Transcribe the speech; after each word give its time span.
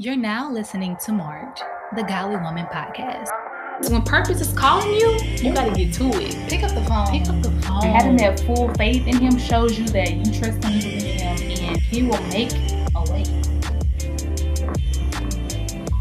You're 0.00 0.14
now 0.14 0.48
listening 0.48 0.96
to 1.06 1.12
March, 1.12 1.58
the 1.96 2.04
Godly 2.04 2.36
Woman 2.36 2.66
podcast. 2.66 3.30
When 3.90 4.00
purpose 4.02 4.40
is 4.40 4.56
calling 4.56 4.92
you, 4.92 5.18
you 5.38 5.52
gotta 5.52 5.72
get 5.72 5.92
to 5.94 6.04
it. 6.22 6.48
Pick 6.48 6.62
up 6.62 6.72
the 6.72 6.84
phone. 6.84 7.08
Pick 7.08 7.28
up 7.28 7.42
the 7.42 7.50
phone. 7.62 7.82
Having 7.82 8.18
that 8.18 8.38
full 8.38 8.72
faith 8.74 9.08
in 9.08 9.16
Him 9.16 9.36
shows 9.36 9.76
you 9.76 9.88
that 9.88 10.14
you 10.14 10.24
trust 10.26 10.62
Him, 10.62 10.72
you 10.74 10.82
believe 10.82 11.20
Him, 11.20 11.66
and 11.66 11.80
He 11.80 12.04
will 12.04 12.22
make 12.28 12.52
a 12.94 13.10
way. 13.10 13.24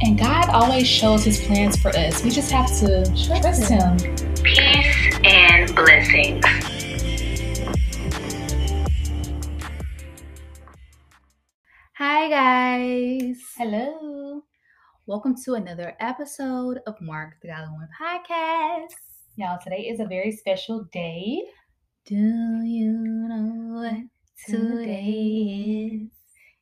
And 0.04 0.16
God 0.16 0.50
always 0.50 0.88
shows 0.88 1.24
His 1.24 1.44
plans 1.44 1.76
for 1.82 1.90
us. 1.90 2.24
We 2.24 2.30
just 2.30 2.52
have 2.52 2.68
to 2.82 3.04
trust 3.26 3.68
Him. 3.68 3.98
Peace 4.44 5.20
and 5.24 5.76
blessings. 5.76 6.77
Hi, 12.30 12.78
guys. 12.78 13.38
Hello. 13.56 14.44
Welcome 15.06 15.34
to 15.46 15.54
another 15.54 15.96
episode 16.02 16.82
of 16.86 17.00
Mark, 17.00 17.36
the 17.42 17.48
Godly 17.48 17.70
Woman 17.72 17.88
podcast. 17.98 18.92
Y'all, 19.38 19.58
today 19.64 19.88
is 19.88 20.02
a 20.02 20.06
very 20.06 20.34
special 20.34 20.84
day. 20.92 21.42
Do 22.06 22.16
you 22.18 22.92
know 23.30 23.80
what 23.80 23.94
today 24.46 26.02
is? 26.04 26.10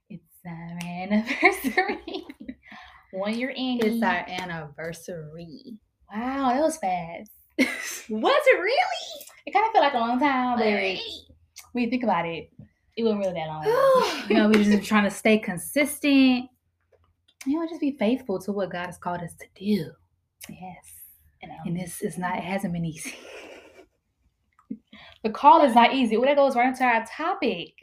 It's 0.08 0.24
our 0.46 0.78
anniversary. 0.88 2.28
One 3.14 3.34
year 3.34 3.50
in. 3.50 3.80
It's 3.82 4.04
our 4.04 4.24
anniversary. 4.30 5.80
Wow, 6.14 6.54
that 6.54 6.62
was 6.62 6.78
fast. 6.78 7.32
Was 8.12 8.44
it 8.46 8.60
really? 8.60 9.26
It 9.48 9.52
kind 9.52 9.66
of 9.66 9.72
felt 9.72 9.84
like 9.84 9.96
a 9.96 9.98
long 9.98 10.20
time, 10.20 10.60
but 10.60 11.82
you 11.82 11.90
think 11.90 12.04
about 12.04 12.28
it, 12.28 12.52
it 12.96 13.04
wasn't 13.04 13.22
really 13.22 13.34
that 13.34 13.48
long. 13.48 13.64
you 14.30 14.36
know, 14.36 14.48
we're 14.48 14.64
just 14.64 14.88
trying 14.88 15.04
to 15.04 15.12
stay 15.12 15.38
consistent. 15.38 16.50
You 17.46 17.60
know, 17.60 17.68
just 17.68 17.82
be 17.82 17.92
faithful 17.92 18.40
to 18.42 18.52
what 18.52 18.72
God 18.72 18.88
has 18.88 18.98
called 18.98 19.22
us 19.22 19.34
to 19.36 19.46
do. 19.56 19.92
yes. 20.50 20.86
And, 21.42 21.52
um, 21.52 21.58
And 21.66 21.80
this 21.80 22.02
is 22.02 22.18
not, 22.18 22.38
it 22.38 22.44
hasn't 22.44 22.74
been 22.74 22.86
easy. 22.86 23.14
the 25.24 25.30
call 25.30 25.64
is 25.64 25.76
not 25.76 25.94
easy. 25.94 26.18
Well, 26.18 26.28
that 26.28 26.38
goes 26.38 26.56
right 26.56 26.68
into 26.68 26.84
our 26.84 27.06
topic. 27.06 27.74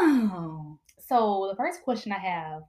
Oh. 0.00 0.78
So 1.06 1.46
the 1.50 1.56
first 1.56 1.82
question 1.82 2.12
I 2.12 2.18
have 2.18 2.62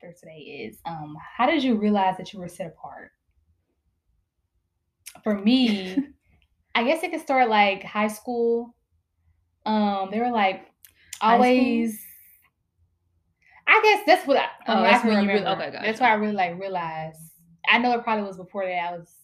for 0.00 0.12
today 0.12 0.66
is, 0.68 0.78
um, 0.86 1.16
how 1.36 1.46
did 1.46 1.62
you 1.62 1.76
realize 1.76 2.16
that 2.16 2.32
you 2.32 2.38
were 2.38 2.48
set 2.48 2.66
apart? 2.68 3.10
For 5.22 5.36
me, 5.38 5.98
I 6.74 6.84
guess 6.84 7.02
it 7.02 7.10
could 7.10 7.20
start 7.20 7.48
like 7.48 7.82
high 7.82 8.08
school. 8.08 8.74
Um, 9.66 10.08
they 10.10 10.20
were 10.20 10.30
like? 10.30 10.66
Always. 11.20 12.00
I 13.66 13.80
guess 13.82 14.02
that's 14.06 14.26
what 14.26 14.38
I. 14.38 14.46
Oh, 14.66 14.72
I, 14.72 14.76
mean, 14.76 14.84
I 14.86 14.90
that's 14.90 15.02
can 15.02 15.10
when 15.14 15.22
you 15.24 15.28
really- 15.28 15.46
okay, 15.46 15.70
gotcha. 15.70 15.82
That's 15.84 16.00
why 16.00 16.10
I 16.10 16.14
really 16.14 16.32
like 16.34 16.58
realized. 16.58 17.20
I 17.68 17.78
know 17.78 17.92
it 17.92 18.02
probably 18.02 18.24
was 18.24 18.36
before 18.38 18.64
that. 18.64 18.72
I 18.92 18.96
was, 18.96 19.14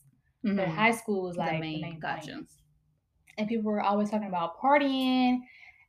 but 0.42 0.56
Mhm. 0.56 0.74
high 0.74 0.90
school 0.90 1.22
was 1.22 1.36
like 1.36 1.52
the 1.52 1.58
main- 1.60 1.80
main, 1.80 1.98
gotcha. 1.98 2.32
point. 2.32 2.48
And 3.38 3.48
people 3.48 3.64
were 3.70 3.80
always 3.80 4.10
talking 4.10 4.28
about 4.28 4.60
partying, 4.60 5.40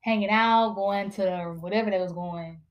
hanging 0.02 0.30
out, 0.30 0.74
going 0.76 1.10
to 1.12 1.58
whatever 1.60 1.92
they 1.92 2.00
was 2.00 2.14
going. 2.14 2.62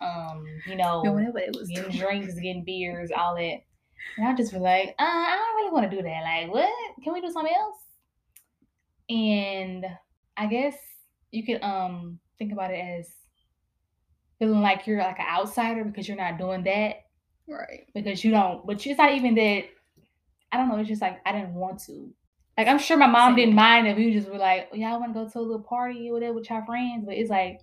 Um, 0.00 0.44
you 0.66 0.76
know, 0.76 1.00
whatever 1.04 1.38
it 1.38 1.56
was. 1.56 1.68
getting 1.70 1.92
drinks, 1.92 2.34
getting 2.34 2.64
beers, 2.64 3.10
all 3.16 3.34
that. 3.36 3.60
And 4.18 4.26
I 4.28 4.34
just 4.34 4.52
was 4.52 4.60
like, 4.62 4.90
uh, 4.98 5.02
I 5.04 5.36
don't 5.36 5.56
really 5.56 5.72
want 5.72 5.90
to 5.90 5.96
do 5.96 6.02
that. 6.02 6.22
Like, 6.24 6.52
what? 6.52 6.68
Can 7.02 7.12
we 7.14 7.20
do 7.22 7.30
something 7.30 7.54
else? 7.54 7.76
And 9.08 9.86
I 10.36 10.46
guess 10.46 10.76
you 11.30 11.44
could 11.44 11.62
um 11.62 12.18
think 12.42 12.52
about 12.52 12.72
it 12.72 12.78
as 12.78 13.08
feeling 14.38 14.60
like 14.60 14.86
you're 14.86 14.98
like 14.98 15.20
an 15.20 15.26
outsider 15.28 15.84
because 15.84 16.08
you're 16.08 16.16
not 16.16 16.38
doing 16.38 16.64
that 16.64 17.04
Right. 17.48 17.86
because 17.94 18.24
you 18.24 18.30
don't. 18.32 18.66
But 18.66 18.84
it's 18.84 18.98
not 18.98 19.12
even 19.14 19.34
that. 19.36 19.64
I 20.50 20.56
don't 20.56 20.68
know. 20.68 20.78
It's 20.78 20.88
just 20.88 21.02
like 21.02 21.20
I 21.24 21.32
didn't 21.32 21.54
want 21.54 21.80
to. 21.84 22.12
Like 22.58 22.66
I'm 22.66 22.78
sure 22.78 22.96
my 22.96 23.06
mom 23.06 23.36
didn't 23.36 23.54
mind 23.54 23.86
if 23.86 23.98
you 23.98 24.12
just 24.12 24.28
were 24.28 24.38
like, 24.38 24.68
"Oh, 24.72 24.76
y'all 24.76 25.00
want 25.00 25.14
to 25.14 25.24
go 25.24 25.28
to 25.28 25.38
a 25.38 25.40
little 25.40 25.62
party 25.62 26.10
or 26.10 26.14
whatever 26.14 26.34
with 26.34 26.50
your 26.50 26.64
friends, 26.64 27.04
but 27.06 27.14
it's 27.14 27.30
like 27.30 27.60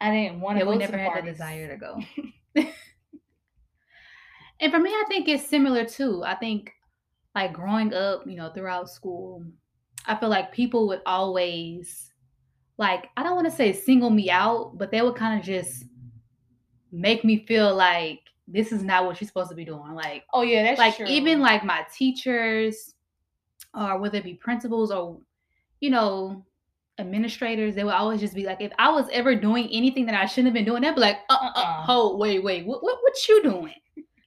I 0.00 0.10
didn't 0.10 0.40
want 0.40 0.58
to 0.58 0.64
Yeah, 0.64 0.70
we 0.70 0.76
never 0.76 0.98
had 0.98 1.24
the 1.24 1.30
desire 1.30 1.68
to 1.68 1.76
go. 1.76 2.00
and 4.60 4.72
for 4.72 4.78
me, 4.78 4.90
I 4.90 5.04
think 5.08 5.28
it's 5.28 5.46
similar 5.46 5.84
too. 5.84 6.22
I 6.24 6.34
think 6.36 6.72
like 7.34 7.52
growing 7.52 7.94
up, 7.94 8.24
you 8.26 8.36
know, 8.36 8.50
throughout 8.52 8.90
school, 8.90 9.44
I 10.06 10.16
feel 10.16 10.28
like 10.28 10.52
people 10.52 10.88
would 10.88 11.02
always 11.06 12.09
like 12.80 13.08
I 13.16 13.22
don't 13.22 13.36
want 13.36 13.48
to 13.48 13.54
say 13.56 13.72
single 13.72 14.10
me 14.10 14.30
out, 14.30 14.76
but 14.76 14.90
they 14.90 15.00
would 15.02 15.14
kind 15.14 15.38
of 15.38 15.46
just 15.46 15.84
make 16.90 17.24
me 17.24 17.44
feel 17.46 17.74
like 17.74 18.20
this 18.48 18.72
is 18.72 18.82
not 18.82 19.04
what 19.04 19.20
you're 19.20 19.28
supposed 19.28 19.50
to 19.50 19.54
be 19.54 19.64
doing. 19.64 19.94
Like 19.94 20.24
Oh 20.34 20.42
yeah, 20.42 20.64
that's 20.64 20.78
like 20.80 20.96
true. 20.96 21.06
even 21.06 21.38
like 21.38 21.62
my 21.62 21.86
teachers 21.96 22.94
or 23.74 23.98
whether 23.98 24.18
it 24.18 24.24
be 24.24 24.34
principals 24.34 24.90
or 24.90 25.18
you 25.80 25.90
know 25.90 26.44
administrators 26.98 27.74
they 27.74 27.84
would 27.84 27.94
always 27.94 28.20
just 28.20 28.34
be 28.34 28.44
like 28.44 28.60
if 28.60 28.70
i 28.78 28.90
was 28.90 29.06
ever 29.12 29.34
doing 29.34 29.66
anything 29.72 30.04
that 30.04 30.14
i 30.14 30.26
shouldn't 30.26 30.46
have 30.46 30.54
been 30.54 30.64
doing 30.66 30.82
they'd 30.82 30.94
be 30.94 31.00
like 31.00 31.18
uh, 31.30 31.38
uh, 31.40 31.50
uh 31.54 31.82
hold 31.82 32.18
wait 32.18 32.42
wait 32.42 32.66
what, 32.66 32.82
what 32.82 32.98
what 33.02 33.28
you 33.28 33.42
doing 33.42 33.74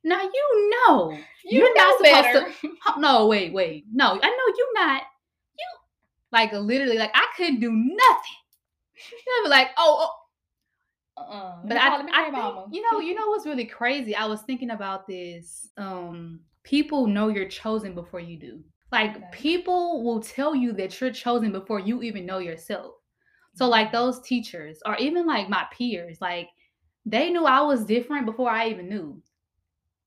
now 0.04 0.22
you 0.22 0.72
know 0.88 1.12
you 1.46 1.60
you're 1.60 1.76
know 1.76 1.84
not 1.84 1.98
supposed 1.98 2.24
better. 2.24 2.52
to 2.96 3.00
no 3.00 3.28
wait 3.28 3.54
wait 3.54 3.86
no 3.94 4.06
i 4.24 4.28
know 4.28 4.54
you're 4.58 4.74
not 4.74 5.04
you 5.60 5.66
like 6.32 6.52
literally 6.54 6.98
like 6.98 7.12
i 7.14 7.28
couldn't 7.38 7.60
do 7.60 7.72
nothing 7.72 8.43
they'd 9.12 9.44
be 9.44 9.50
like 9.50 9.70
oh, 9.78 9.98
oh 10.02 10.10
Uh-uh. 11.18 11.64
but 11.64 11.78
I, 11.78 11.90
I 12.12 12.32
think, 12.34 12.56
you 12.70 12.82
know, 12.82 13.00
you 13.00 13.16
know 13.16 13.28
what's 13.28 13.46
really 13.46 13.66
crazy? 13.66 14.16
I 14.16 14.26
was 14.26 14.42
thinking 14.42 14.72
about 14.72 15.08
this. 15.08 15.70
Um, 15.78 16.42
people 16.64 17.08
know 17.08 17.30
you're 17.30 17.48
chosen 17.48 17.94
before 17.96 18.20
you 18.20 18.38
do. 18.38 18.64
Like 18.92 19.32
Okay. 19.32 19.32
people 19.32 20.04
will 20.04 20.22
tell 20.22 20.54
you 20.56 20.74
that 20.74 21.00
you're 21.00 21.12
chosen 21.12 21.52
before 21.52 21.80
you 21.80 22.02
even 22.04 22.26
know 22.26 22.40
yourself. 22.40 22.96
So 23.56 23.68
like 23.68 23.92
those 23.92 24.22
teachers 24.22 24.80
or 24.86 24.96
even 24.98 25.26
like 25.26 25.50
my 25.50 25.66
peers, 25.72 26.20
like 26.22 26.50
they 27.06 27.30
knew 27.30 27.46
I 27.46 27.62
was 27.62 27.86
different 27.86 28.26
before 28.26 28.50
I 28.50 28.70
even 28.70 28.90
knew. 28.90 29.22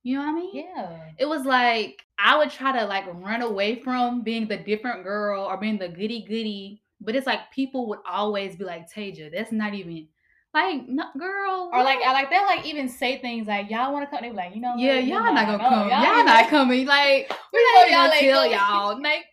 You 0.03 0.19
know 0.19 0.25
what 0.25 0.31
I 0.31 0.35
mean? 0.35 0.63
yeah, 0.63 1.13
It 1.19 1.27
was 1.27 1.45
like 1.45 2.03
I 2.19 2.39
would 2.39 2.51
try 2.51 2.79
to 2.79 2.87
like 2.87 3.07
run 3.13 3.43
away 3.43 3.77
from 3.83 4.23
being 4.23 4.49
the 4.49 4.57
different 4.59 5.05
girl 5.05 5.45
or 5.45 5.59
being 5.59 5.79
the 5.79 5.89
goody 5.89 6.25
goody, 6.27 6.83
but 7.01 7.15
it's 7.15 7.27
like 7.27 7.51
people 7.53 7.89
would 7.89 7.99
always 8.09 8.57
be 8.57 8.65
like, 8.65 8.91
Taja, 8.93 9.31
that's 9.33 9.53
not 9.53 9.75
even 9.75 10.09
like 10.55 10.89
no 10.89 11.05
girl. 11.19 11.71
or 11.73 11.83
like 11.85 12.01
what?" 12.01 12.09
I 12.09 12.13
like 12.13 12.31
that. 12.31 12.47
Like 12.47 12.65
even 12.65 12.89
say 12.89 13.19
things 13.21 13.47
like 13.47 13.71
y'all 13.71 13.93
want 13.93 14.09
to 14.09 14.11
come. 14.11 14.23
They 14.23 14.31
be 14.31 14.37
like, 14.37 14.55
you 14.55 14.61
know. 14.61 14.75
Yeah, 14.77 14.97
We 15.01 15.13
y'all 15.13 15.33
not 15.33 15.47
gonna 15.47 15.59
come. 15.59 15.89
Y'all, 15.89 16.17
ain't 16.17 16.27
not 16.27 16.49
coming. 16.49 16.87
Like 16.87 17.31
We 17.53 17.59
we 17.59 17.65
know 17.65 17.81
not 17.81 17.91
y'all 17.91 18.07
even 18.07 18.25
ain't 18.25 18.35
tell 18.35 18.47
y'all. 18.51 19.03
Like, 19.03 19.25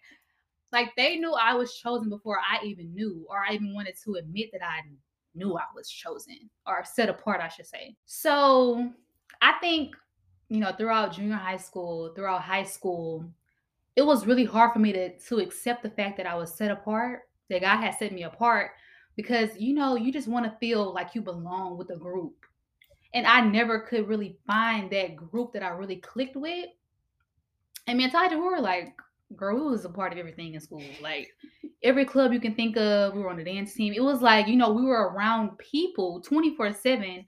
like 0.71 0.89
they 0.97 1.17
knew 1.17 1.33
I 1.33 1.53
was 1.53 1.73
chosen 1.75 2.09
before 2.09 2.39
I 2.39 2.63
even 2.65 2.93
knew, 2.93 3.25
or 3.29 3.37
I 3.47 3.53
even 3.53 3.73
wanted 3.73 3.95
to 4.03 4.15
admit 4.15 4.49
that 4.51 4.61
I 4.63 4.81
knew 5.35 5.55
I 5.55 5.63
was 5.75 5.89
chosen 5.89 6.49
or 6.67 6.83
set 6.83 7.09
apart, 7.09 7.41
I 7.41 7.47
should 7.47 7.67
say. 7.67 7.95
So 8.05 8.89
I 9.41 9.53
think, 9.61 9.95
you 10.49 10.59
know, 10.59 10.71
throughout 10.71 11.13
junior 11.13 11.35
high 11.35 11.57
school, 11.57 12.13
throughout 12.15 12.41
high 12.41 12.63
school, 12.63 13.25
it 13.95 14.01
was 14.01 14.25
really 14.27 14.45
hard 14.45 14.73
for 14.73 14.79
me 14.79 14.91
to 14.93 15.17
to 15.17 15.39
accept 15.39 15.83
the 15.83 15.89
fact 15.89 16.17
that 16.17 16.25
I 16.25 16.35
was 16.35 16.53
set 16.53 16.71
apart, 16.71 17.21
that 17.53 17.61
God 17.61 17.77
had 17.77 17.95
set 17.97 18.11
me 18.11 18.23
apart, 18.23 18.71
because 19.15 19.49
you 19.57 19.73
know, 19.73 19.95
you 19.95 20.11
just 20.11 20.27
want 20.27 20.45
to 20.45 20.57
feel 20.59 20.93
like 20.93 21.15
you 21.15 21.21
belong 21.21 21.77
with 21.77 21.89
a 21.91 21.95
group. 21.95 22.35
And 23.13 23.27
I 23.27 23.41
never 23.41 23.79
could 23.79 24.07
really 24.07 24.37
find 24.47 24.89
that 24.91 25.15
group 25.15 25.53
that 25.53 25.63
I 25.63 25.69
really 25.69 25.97
clicked 25.97 26.35
with. 26.35 26.65
And 27.85 27.97
me 27.97 28.05
and 28.05 28.11
Ty 28.11 28.29
we 28.29 28.41
were 28.41 28.59
like, 28.59 28.95
girl, 29.35 29.55
we 29.55 29.69
was 29.69 29.85
a 29.85 29.89
part 29.89 30.11
of 30.11 30.17
everything 30.17 30.55
in 30.55 30.59
school. 30.59 30.83
Like 31.01 31.29
every 31.83 32.05
club 32.05 32.33
you 32.33 32.39
can 32.39 32.55
think 32.55 32.75
of, 32.75 33.13
we 33.13 33.21
were 33.21 33.29
on 33.29 33.37
the 33.37 33.43
dance 33.43 33.73
team. 33.73 33.93
It 33.93 34.03
was 34.03 34.21
like, 34.21 34.47
you 34.47 34.55
know, 34.55 34.71
we 34.71 34.83
were 34.83 35.09
around 35.09 35.57
people 35.59 36.23
24-7. 36.27 37.23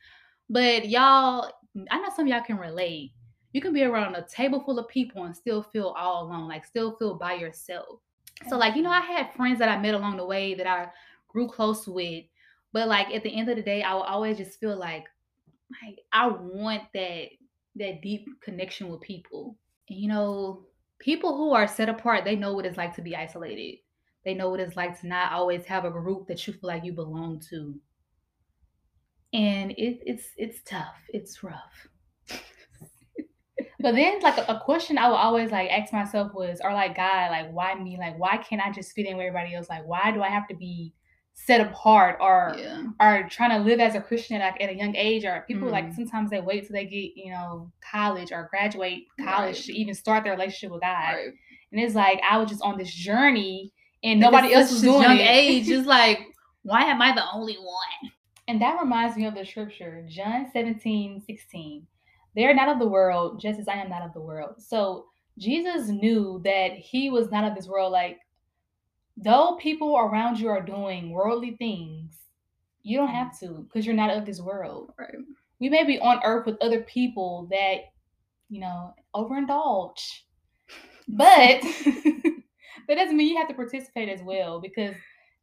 But 0.50 0.90
y'all, 0.90 1.52
I 1.92 2.00
know 2.00 2.10
some 2.16 2.28
y'all 2.28 2.42
can 2.42 2.58
relate. 2.58 3.12
You 3.54 3.62
can 3.62 3.74
be 3.74 3.84
around 3.84 4.16
a 4.16 4.26
table 4.28 4.62
full 4.66 4.80
of 4.80 4.88
people 4.88 5.24
and 5.24 5.36
still 5.36 5.64
feel 5.64 5.94
all 5.98 6.24
alone, 6.24 6.48
like 6.48 6.66
still 6.66 6.96
feel 6.98 7.16
by 7.16 7.34
yourself. 7.36 8.00
So, 8.48 8.58
like, 8.58 8.76
you 8.76 8.82
know, 8.82 8.90
I 8.92 9.02
had 9.02 9.34
friends 9.34 9.60
that 9.60 9.70
I 9.70 9.78
met 9.80 9.94
along 9.96 10.18
the 10.18 10.26
way 10.26 10.54
that 10.56 10.68
I 10.68 10.92
grew 11.28 11.48
close 11.48 11.88
with. 11.88 12.26
But 12.74 12.88
like 12.88 13.10
at 13.14 13.24
the 13.24 13.34
end 13.36 13.50
of 13.50 13.56
the 13.56 13.64
day, 13.64 13.84
I 13.84 13.94
would 13.96 14.04
always 14.04 14.38
just 14.38 14.60
feel 14.60 14.78
like, 14.78 15.06
like 15.84 16.00
I 16.12 16.28
want 16.28 16.84
that 16.94 17.30
that 17.78 18.02
deep 18.02 18.28
connection 18.42 18.90
with 18.90 19.02
people. 19.02 19.58
And 19.90 20.00
you 20.00 20.08
know, 20.10 20.66
people 21.00 21.38
who 21.38 21.54
are 21.54 21.68
set 21.68 21.90
apart, 21.90 22.26
they 22.26 22.36
know 22.36 22.54
what 22.54 22.66
it's 22.66 22.78
like 22.78 22.96
to 22.96 23.02
be 23.02 23.16
isolated. 23.16 23.80
They 24.26 24.34
know 24.34 24.50
what 24.50 24.60
it's 24.60 24.76
like 24.76 25.00
to 25.02 25.08
not 25.08 25.32
always 25.32 25.66
have 25.66 25.86
a 25.86 25.92
group 25.92 26.28
that 26.28 26.46
you 26.48 26.54
feel 26.54 26.68
like 26.70 26.84
you 26.84 26.94
belong 26.94 27.42
to. 27.52 27.80
And 29.34 29.72
it, 29.72 30.00
it's 30.06 30.30
it's 30.38 30.62
tough. 30.64 30.96
It's 31.10 31.44
rough. 31.44 31.88
But 33.86 33.94
then, 33.94 34.20
like 34.22 34.40
a, 34.40 34.46
a 34.52 34.60
question 34.62 34.98
I 34.98 35.08
would 35.10 35.14
always 35.18 35.52
like 35.52 35.70
ask 35.70 35.94
myself 35.94 36.34
was, 36.34 36.60
or 36.60 36.74
like 36.74 36.96
God, 36.96 37.30
like 37.30 37.52
why 37.52 37.76
me? 37.76 37.98
Like 38.00 38.18
why 38.18 38.38
can't 38.38 38.60
I 38.60 38.72
just 38.72 38.94
fit 38.94 39.06
in 39.06 39.16
with 39.16 39.28
everybody 39.28 39.54
else? 39.54 39.70
Like 39.70 39.86
why 39.86 40.10
do 40.12 40.24
I 40.24 40.30
have 40.30 40.48
to 40.48 40.56
be 40.56 40.92
set 41.36 41.62
apart 41.62 42.18
or 42.20 42.56
Yeah. 42.58 42.82
are 43.00 43.30
trying 43.30 43.52
to 43.52 43.60
live 43.60 43.80
as 43.80 43.94
a 43.94 44.02
Christian 44.02 44.40
like 44.40 44.60
at 44.60 44.72
a 44.72 44.76
young 44.76 44.96
age, 44.96 45.24
or 45.24 45.46
people 45.48 45.70
like 45.70 45.86
Mhm. 45.92 45.94
sometimes 45.98 46.32
they 46.32 46.42
wait 46.42 46.66
till 46.66 46.74
they 46.74 46.86
get 46.86 47.12
you 47.16 47.32
know 47.32 47.72
college 47.92 48.32
or 48.32 48.48
graduate 48.50 49.04
college 49.20 49.58
Right. 49.58 49.66
to 49.66 49.74
even 49.74 49.94
start 49.94 50.24
their 50.24 50.34
relationship 50.34 50.72
with 50.72 50.82
God. 50.82 51.14
Right. 51.14 51.34
And 51.72 51.80
it's 51.80 51.94
like 51.94 52.20
I 52.28 52.40
was 52.40 52.50
just 52.50 52.64
on 52.64 52.80
this 52.80 52.92
journey 52.92 53.72
and 54.04 54.20
nobody 54.20 54.52
else 54.52 54.72
was 54.72 54.82
doing 54.82 55.04
young 55.04 55.18
it. 55.20 55.30
age. 55.30 55.70
It's 55.70 55.86
like, 55.98 56.22
why 56.64 56.86
am 56.86 57.04
I 57.04 57.14
the 57.14 57.32
only 57.32 57.58
one? 57.58 58.12
And 58.48 58.60
that 58.64 58.80
reminds 58.82 59.16
me 59.16 59.26
of 59.28 59.36
the 59.36 59.46
scripture, 59.46 60.04
John 60.10 60.50
17, 60.52 61.22
16. 61.22 61.86
They 62.36 62.46
are 62.46 62.54
not 62.54 62.70
of 62.70 62.80
the 62.80 62.88
world, 62.88 63.40
just 63.40 63.60
as 63.60 63.68
I 63.68 63.76
am 63.76 63.90
not 63.90 64.04
of 64.04 64.14
the 64.14 64.22
world. 64.22 64.56
So 64.60 65.06
Jesus 65.38 65.88
knew 65.88 66.42
that 66.44 66.74
he 66.74 67.10
was 67.10 67.32
not 67.32 67.46
of 67.46 67.56
this 67.56 67.68
world. 67.68 67.92
Like, 67.92 68.20
though 69.18 69.58
people 69.60 69.98
around 69.98 70.40
you 70.40 70.50
are 70.50 70.62
doing 70.62 71.12
worldly 71.12 71.56
things, 71.58 72.18
you 72.84 72.98
don't 72.98 73.10
have 73.10 73.38
to 73.40 73.66
because 73.68 73.86
you're 73.86 73.96
not 73.96 74.16
of 74.16 74.26
this 74.26 74.42
world. 74.42 74.92
Right. 75.00 75.16
We 75.60 75.70
may 75.70 75.86
be 75.86 76.00
on 76.00 76.20
earth 76.24 76.46
with 76.46 76.58
other 76.62 76.82
people 76.82 77.48
that, 77.52 77.78
you 78.50 78.60
know, 78.60 78.94
overindulge. 79.16 80.00
But 81.08 81.62
that 82.88 82.96
doesn't 82.96 83.16
mean 83.16 83.28
you 83.28 83.38
have 83.38 83.48
to 83.50 83.54
participate 83.54 84.10
as 84.10 84.24
well 84.24 84.60
because 84.60 84.96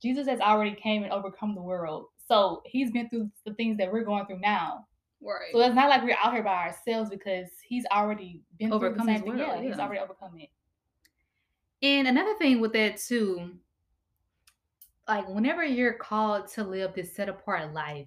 Jesus 0.02 0.26
has 0.26 0.40
already 0.40 0.74
came 0.74 1.04
and 1.04 1.12
overcome 1.12 1.54
the 1.54 1.62
world. 1.62 2.06
So 2.26 2.62
he's 2.66 2.90
been 2.90 3.08
through 3.08 3.30
the 3.46 3.54
things 3.54 3.78
that 3.78 3.92
we're 3.92 4.04
going 4.04 4.26
through 4.26 4.40
now. 4.40 4.86
Right. 5.22 5.52
So 5.52 5.60
it's 5.60 5.74
not 5.74 5.88
like 5.88 6.02
we're 6.02 6.16
out 6.22 6.32
here 6.32 6.42
by 6.42 6.66
ourselves 6.66 7.10
because 7.10 7.48
he's 7.66 7.84
already 7.92 8.42
been 8.58 8.72
Overcome 8.72 9.06
through 9.06 9.06
the 9.06 9.12
same 9.12 9.22
thing. 9.22 9.38
world, 9.38 9.62
Yeah, 9.62 9.68
he's 9.70 9.78
already 9.78 10.00
overcome 10.00 10.38
it. 10.38 10.48
And 11.82 12.08
another 12.08 12.34
thing 12.38 12.60
with 12.60 12.72
that 12.72 12.96
too, 12.96 13.52
like 15.08 15.28
whenever 15.28 15.64
you're 15.64 15.94
called 15.94 16.48
to 16.52 16.64
live 16.64 16.94
this 16.94 17.14
set 17.14 17.28
apart 17.28 17.72
life, 17.72 18.06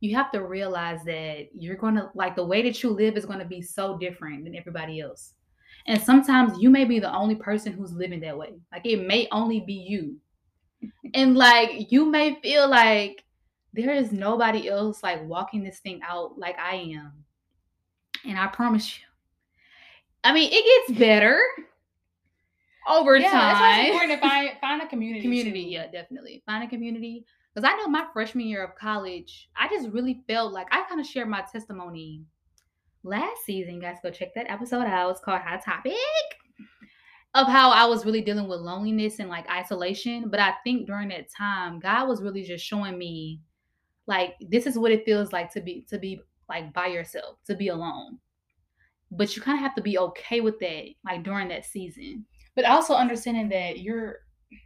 you 0.00 0.14
have 0.14 0.30
to 0.32 0.44
realize 0.44 1.02
that 1.04 1.48
you're 1.54 1.76
gonna 1.76 2.10
like 2.14 2.36
the 2.36 2.44
way 2.44 2.62
that 2.62 2.82
you 2.82 2.90
live 2.90 3.16
is 3.16 3.26
gonna 3.26 3.44
be 3.44 3.62
so 3.62 3.96
different 3.98 4.44
than 4.44 4.54
everybody 4.56 5.00
else. 5.00 5.34
And 5.86 6.00
sometimes 6.00 6.58
you 6.60 6.70
may 6.70 6.84
be 6.84 6.98
the 6.98 7.14
only 7.14 7.36
person 7.36 7.72
who's 7.72 7.92
living 7.92 8.20
that 8.20 8.36
way. 8.36 8.54
Like 8.72 8.86
it 8.86 9.06
may 9.06 9.28
only 9.30 9.60
be 9.60 9.74
you. 9.74 10.16
And 11.14 11.36
like 11.36 11.90
you 11.90 12.06
may 12.06 12.38
feel 12.42 12.68
like 12.68 13.24
there 13.76 13.94
is 13.94 14.12
nobody 14.12 14.68
else 14.68 15.02
like 15.02 15.24
walking 15.26 15.62
this 15.62 15.78
thing 15.78 16.00
out 16.06 16.38
like 16.38 16.58
I 16.58 16.76
am. 16.96 17.12
And 18.24 18.38
I 18.38 18.46
promise 18.48 18.98
you. 18.98 19.04
I 20.24 20.32
mean, 20.32 20.50
it 20.52 20.88
gets 20.88 20.98
better 20.98 21.40
over 22.88 23.16
yeah, 23.16 23.30
that's 23.30 23.60
why 23.60 23.80
it's 23.80 23.90
important 23.90 24.20
to 24.20 24.28
find 24.28 24.50
find 24.60 24.82
a 24.82 24.86
community. 24.88 25.22
community, 25.22 25.64
too. 25.64 25.70
yeah, 25.70 25.86
definitely. 25.90 26.42
Find 26.46 26.64
a 26.64 26.68
community. 26.68 27.24
Because 27.54 27.70
I 27.70 27.76
know 27.76 27.88
my 27.88 28.06
freshman 28.12 28.46
year 28.46 28.64
of 28.64 28.74
college, 28.74 29.48
I 29.56 29.68
just 29.68 29.88
really 29.88 30.22
felt 30.28 30.52
like 30.52 30.66
I 30.70 30.82
kind 30.88 31.00
of 31.00 31.06
shared 31.06 31.28
my 31.28 31.42
testimony 31.42 32.22
last 33.02 33.44
season. 33.44 33.80
Guys, 33.80 33.96
go 34.02 34.10
check 34.10 34.34
that 34.34 34.50
episode 34.50 34.84
out. 34.84 35.10
It's 35.12 35.20
called 35.20 35.40
Hot 35.40 35.64
Topic. 35.64 35.94
Of 37.34 37.46
how 37.48 37.70
I 37.70 37.84
was 37.84 38.06
really 38.06 38.22
dealing 38.22 38.48
with 38.48 38.60
loneliness 38.60 39.18
and 39.20 39.28
like 39.28 39.48
isolation. 39.50 40.28
But 40.28 40.40
I 40.40 40.54
think 40.64 40.86
during 40.86 41.08
that 41.10 41.30
time, 41.30 41.78
God 41.78 42.08
was 42.08 42.22
really 42.22 42.42
just 42.42 42.64
showing 42.64 42.98
me 42.98 43.40
like 44.06 44.34
this 44.40 44.66
is 44.66 44.78
what 44.78 44.92
it 44.92 45.04
feels 45.04 45.32
like 45.32 45.52
to 45.52 45.60
be 45.60 45.84
to 45.88 45.98
be 45.98 46.20
like 46.48 46.72
by 46.72 46.86
yourself, 46.86 47.38
to 47.46 47.54
be 47.54 47.68
alone. 47.68 48.18
But 49.10 49.36
you 49.36 49.42
kind 49.42 49.56
of 49.56 49.62
have 49.62 49.74
to 49.76 49.82
be 49.82 49.98
okay 49.98 50.40
with 50.40 50.58
that, 50.60 50.84
like 51.04 51.22
during 51.22 51.48
that 51.48 51.64
season. 51.64 52.24
But 52.54 52.64
also 52.64 52.94
understanding 52.94 53.48
that 53.50 53.80
you're 53.80 54.20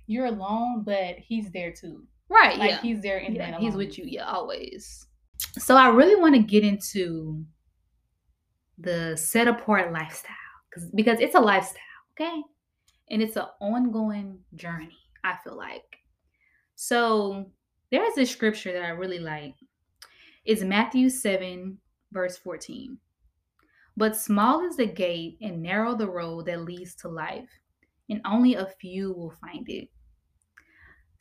you're 0.07 0.27
alone, 0.27 0.83
but 0.85 1.17
he's 1.19 1.51
there 1.51 1.73
too. 1.73 2.07
Right. 2.29 2.59
Like 2.59 2.71
yeah. 2.71 2.81
he's 2.81 3.03
there 3.03 3.19
in 3.19 3.35
yeah, 3.35 3.51
that 3.51 3.61
he's 3.61 3.75
with 3.75 3.99
you 3.99 4.05
yeah 4.07 4.31
always 4.31 5.07
so 5.59 5.77
i 5.77 5.89
really 5.89 6.21
want 6.21 6.35
to 6.35 6.43
get 6.43 6.65
into 6.65 7.45
the 8.79 9.17
set 9.17 9.49
apart 9.49 9.93
lifestyle 9.93 10.35
because 10.69 10.91
because 10.95 11.21
it's 11.21 11.35
a 11.35 11.41
lifestyle 11.41 11.81
okay 12.13 12.43
and 13.11 13.23
it's 13.23 13.37
an 13.37 13.47
ongoing 13.61 14.39
journey 14.55 14.97
i 15.25 15.35
feel 15.43 15.57
like 15.57 15.99
so 16.77 17.51
there's 17.91 18.15
this 18.15 18.31
scripture 18.31 18.73
that 18.73 18.85
i 18.85 18.91
really 18.91 19.19
like 19.19 19.55
it's 20.45 20.63
matthew 20.63 21.09
7 21.09 21.79
verse 22.13 22.37
14 22.37 22.99
but 23.97 24.17
small 24.17 24.65
is 24.65 24.77
the 24.77 24.87
gate 24.87 25.37
and 25.43 25.63
narrow 25.63 25.95
the 25.95 26.09
road 26.09 26.47
that 26.47 26.65
leads 26.65 26.95
to 26.95 27.09
life 27.09 27.49
and 28.09 28.21
only 28.25 28.55
a 28.55 28.67
few 28.81 29.13
will 29.13 29.35
find 29.43 29.69
it 29.69 29.89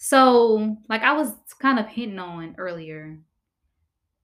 so, 0.02 0.78
like 0.88 1.02
I 1.02 1.12
was 1.12 1.34
kind 1.62 1.78
of 1.78 1.86
hinting 1.86 2.20
on 2.20 2.56
earlier, 2.58 3.20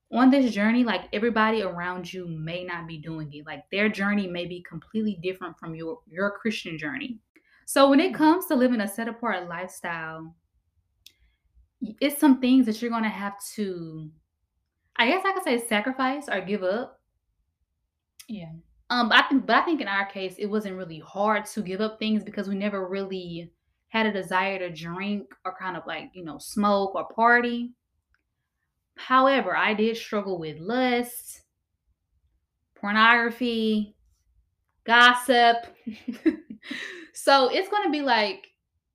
on 0.09 0.31
this 0.31 0.53
journey, 0.53 0.86
like 0.86 1.09
everybody 1.12 1.63
around 1.63 2.12
you 2.12 2.27
may 2.30 2.63
not 2.63 2.88
be 2.88 2.98
doing 2.98 3.30
it. 3.33 3.45
Like 3.45 3.69
their 3.71 3.89
journey 3.89 4.25
may 4.25 4.45
be 4.45 4.63
completely 4.68 5.19
different 5.21 5.59
from 5.59 5.75
your 5.75 6.00
your 6.07 6.31
Christian 6.31 6.77
journey. 6.77 7.19
So, 7.65 7.89
when 7.89 8.00
it 8.00 8.13
comes 8.13 8.45
to 8.45 8.56
living 8.56 8.80
a 8.80 8.88
set 8.88 9.09
apart 9.09 9.50
lifestyle, 9.50 10.33
it's 12.00 12.20
some 12.20 12.40
things 12.40 12.66
that 12.66 12.82
you're 12.82 12.92
gonna 12.92 13.10
have 13.10 13.36
to, 13.56 14.10
I 14.96 15.08
guess 15.08 15.24
I 15.26 15.34
could 15.34 15.44
say, 15.44 15.66
sacrifice 15.68 16.28
or 16.30 16.42
give 16.42 16.64
up. 16.64 17.00
Yeah. 18.28 18.52
Um, 18.90 19.10
but 19.10 19.24
I 19.24 19.28
think, 19.28 19.46
but 19.46 19.56
I 19.56 19.62
think 19.66 19.82
in 19.82 19.88
our 19.88 20.06
case, 20.06 20.36
it 20.38 20.46
wasn't 20.46 20.78
really 20.78 21.00
hard 21.00 21.46
to 21.48 21.62
give 21.62 21.82
up 21.82 21.98
things 21.98 22.24
because 22.24 22.48
we 22.48 22.56
never 22.56 22.88
really 22.88 23.52
had 23.88 24.06
a 24.06 24.14
desire 24.14 24.60
to 24.60 24.70
drink 24.70 25.28
or 25.44 25.56
kind 25.58 25.78
of 25.78 25.84
like 25.88 26.12
you 26.14 26.24
know 26.24 26.38
smoke 26.38 26.96
or 26.96 27.08
party. 27.08 27.74
However, 28.98 29.56
I 29.56 29.74
did 29.74 29.98
struggle 29.98 30.40
with 30.40 30.60
lust, 30.60 31.42
pornography, 32.76 33.96
gossip. 34.86 35.58
so 37.14 37.50
it's 37.50 37.70
going 37.70 37.84
to 37.84 37.92
be 37.92 38.02
like 38.02 38.48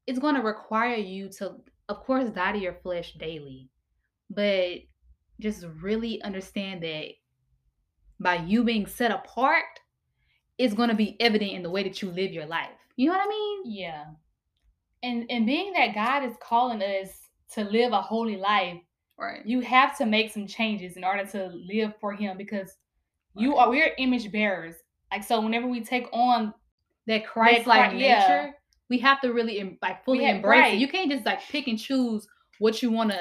it's 0.07 0.19
going 0.19 0.35
to 0.35 0.43
require 0.43 0.97
you 0.97 1.29
to, 1.29 1.57
of 1.91 2.01
course, 2.05 2.31
die 2.31 2.53
to 2.53 2.59
your 2.59 2.75
flesh 2.83 3.15
daily, 3.15 3.69
but 4.31 4.79
just 5.41 5.65
really 5.81 6.23
understand 6.23 6.83
that 6.83 7.07
by 8.21 8.37
you 8.37 8.63
being 8.65 8.87
set 8.87 9.11
apart, 9.11 9.65
it's 10.59 10.75
going 10.75 10.91
to 10.91 10.95
be 10.95 11.17
evident 11.21 11.53
in 11.53 11.63
the 11.63 11.71
way 11.71 11.83
that 11.83 12.01
you 12.03 12.11
live 12.11 12.33
your 12.33 12.47
life. 12.47 12.69
You 12.97 13.07
know 13.09 13.17
what 13.17 13.27
I 13.27 13.29
mean? 13.29 13.63
Yeah. 13.65 14.05
And 15.03 15.25
and 15.31 15.47
being 15.47 15.73
that 15.73 15.95
God 15.95 16.23
is 16.29 16.37
calling 16.41 16.83
us 16.83 17.09
to 17.55 17.65
live 17.65 17.93
a 17.93 18.03
holy 18.03 18.37
life, 18.37 18.77
Right. 19.19 19.45
you 19.45 19.61
have 19.61 19.97
to 19.99 20.07
make 20.07 20.31
some 20.33 20.47
changes 20.47 20.97
in 20.97 21.05
order 21.05 21.25
to 21.27 21.47
live 21.49 21.93
for 22.01 22.13
him 22.15 22.37
because 22.39 22.77
you 23.35 23.57
are 23.57 23.69
we're 23.71 23.95
image 23.99 24.31
bearers. 24.31 24.77
Like 25.11 25.25
so 25.25 25.41
whenever 25.41 25.67
we 25.67 25.81
take 25.83 26.09
on 26.13 26.53
That 27.07 27.27
Christ-like 27.27 27.93
Chri- 27.93 28.01
yeah. 28.01 28.19
nature, 28.21 28.55
we 28.91 28.99
have 28.99 29.21
to 29.23 29.33
really 29.33 29.79
like 29.81 30.05
fully 30.05 30.25
have- 30.25 30.37
embrace 30.37 30.61
right. 30.61 30.75
it. 30.75 30.79
You 30.81 30.89
can't 30.89 31.11
just 31.11 31.25
like 31.25 31.41
pick 31.49 31.67
and 31.69 31.79
choose 31.79 32.27
what 32.59 32.83
you 32.83 32.91
want 32.91 33.11
to 33.13 33.21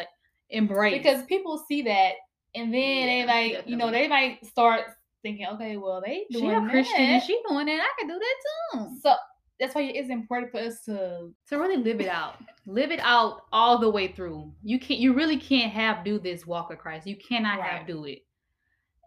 embrace. 0.50 0.98
because 0.98 1.24
people 1.28 1.64
see 1.68 1.84
that 1.84 2.14
and 2.56 2.74
then 2.74 3.08
they 3.08 3.20
Yeah, 3.20 3.26
like 3.58 3.68
you 3.68 3.78
know 3.78 3.92
they 3.92 4.08
might 4.08 4.44
start 4.46 4.82
thinking 5.22 5.46
okay 5.54 5.78
well 5.78 6.02
they 6.04 6.26
doing 6.32 6.50
she 6.50 6.56
a 6.56 6.70
Christian 6.70 6.96
and 7.00 7.22
that. 7.22 7.26
she 7.28 7.40
doing 7.48 7.68
that, 7.68 7.80
I 7.82 7.90
can 8.00 8.08
do 8.08 8.20
that 8.20 8.36
too. 8.88 8.98
so 9.02 9.14
that's 9.60 9.76
why 9.76 9.82
it's 9.84 10.10
important 10.10 10.52
for 10.52 10.58
us 10.60 10.84
to 10.86 11.32
to 11.50 11.58
really 11.58 11.78
live 11.78 12.00
it 12.02 12.08
out 12.08 12.36
live 12.66 12.92
it 12.92 13.00
out 13.04 13.42
all 13.52 13.78
the 13.78 13.90
way 13.90 14.08
through 14.08 14.52
you 14.64 14.80
can't 14.80 15.00
you 15.00 15.14
really 15.14 15.38
can't 15.38 15.72
have 15.72 16.04
do 16.06 16.18
this 16.18 16.48
walk 16.48 16.72
of 16.72 16.78
christ 16.80 17.06
you 17.06 17.16
cannot 17.18 17.60
have 17.62 17.86
do 17.86 18.06
it 18.06 18.20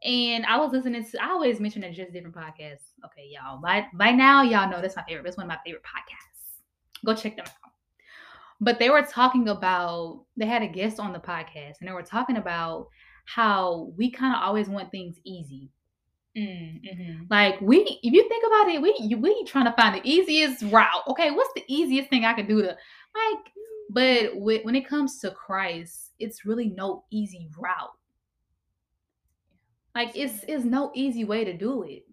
and 0.04 0.44
i 0.46 0.56
was 0.58 0.70
listening 0.72 1.04
to 1.04 1.22
i 1.24 1.28
always 1.30 1.58
mention 1.60 1.80
that 1.82 1.92
just 1.94 2.12
different 2.12 2.34
podcasts 2.36 2.92
okay 3.04 3.28
y'all 3.30 3.60
by 3.62 3.86
by 3.94 4.10
now 4.12 4.42
y'all 4.42 4.68
know 4.70 4.80
that's 4.82 4.96
my 4.96 5.02
favorite 5.08 5.24
that's 5.24 5.36
one 5.38 5.46
of 5.46 5.48
my 5.48 5.58
favorite 5.64 5.82
podcasts 5.84 6.31
go 7.04 7.14
check 7.14 7.36
them 7.36 7.46
out 7.46 7.72
but 8.60 8.78
they 8.78 8.90
were 8.90 9.02
talking 9.02 9.48
about 9.48 10.24
they 10.36 10.46
had 10.46 10.62
a 10.62 10.68
guest 10.68 11.00
on 11.00 11.12
the 11.12 11.18
podcast 11.18 11.80
and 11.80 11.88
they 11.88 11.92
were 11.92 12.02
talking 12.02 12.36
about 12.36 12.88
how 13.24 13.92
we 13.96 14.10
kind 14.10 14.34
of 14.34 14.42
always 14.42 14.68
want 14.68 14.90
things 14.90 15.16
easy 15.24 15.70
mm, 16.36 16.80
mhm. 16.82 17.26
like 17.30 17.60
we, 17.60 17.98
if 18.02 18.12
you 18.12 18.28
think 18.28 18.44
about 18.46 18.68
it, 18.68 18.80
we 18.80 19.16
we 19.16 19.44
trying 19.44 19.66
to 19.66 19.72
find 19.72 19.94
the 19.94 20.08
easiest 20.08 20.62
route. 20.62 21.02
Okay, 21.08 21.30
what's 21.30 21.52
the 21.54 21.64
easiest 21.68 22.08
thing 22.08 22.24
I 22.24 22.32
can 22.32 22.46
do 22.46 22.62
to 22.62 22.68
like? 22.68 23.44
But 23.90 24.32
whe- 24.34 24.64
when 24.64 24.74
it 24.74 24.88
comes 24.88 25.18
to 25.18 25.30
Christ, 25.30 26.12
it's 26.18 26.46
really 26.46 26.68
no 26.68 27.04
easy 27.10 27.48
route. 27.58 27.92
Like 29.94 30.16
it's 30.16 30.44
it's 30.48 30.64
no 30.64 30.90
easy 30.94 31.24
way 31.24 31.44
to 31.44 31.52
do 31.52 31.82
it. 31.82 32.04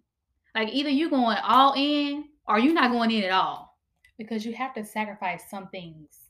Like 0.54 0.70
either 0.74 0.90
you 0.90 1.10
going 1.10 1.38
all 1.38 1.74
in 1.78 2.26
or 2.48 2.60
you 2.60 2.74
not 2.74 2.92
going 2.92 3.12
in 3.12 3.24
at 3.24 3.32
all. 3.32 3.69
Because 4.20 4.46
you 4.46 4.54
have 4.54 4.76
to 4.76 4.86
sacrifice 4.86 5.50
some 5.50 5.68
things 5.70 6.30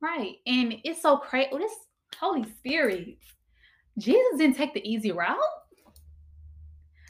Right. 0.00 0.36
And 0.46 0.76
it's 0.84 1.02
so 1.02 1.18
crazy. 1.18 1.50
Oh, 1.52 1.58
this 1.58 1.72
Holy 2.18 2.44
Spirit. 2.44 3.18
Jesus 3.98 4.38
didn't 4.38 4.56
take 4.56 4.72
the 4.72 4.88
easy 4.88 5.12
route. 5.12 5.36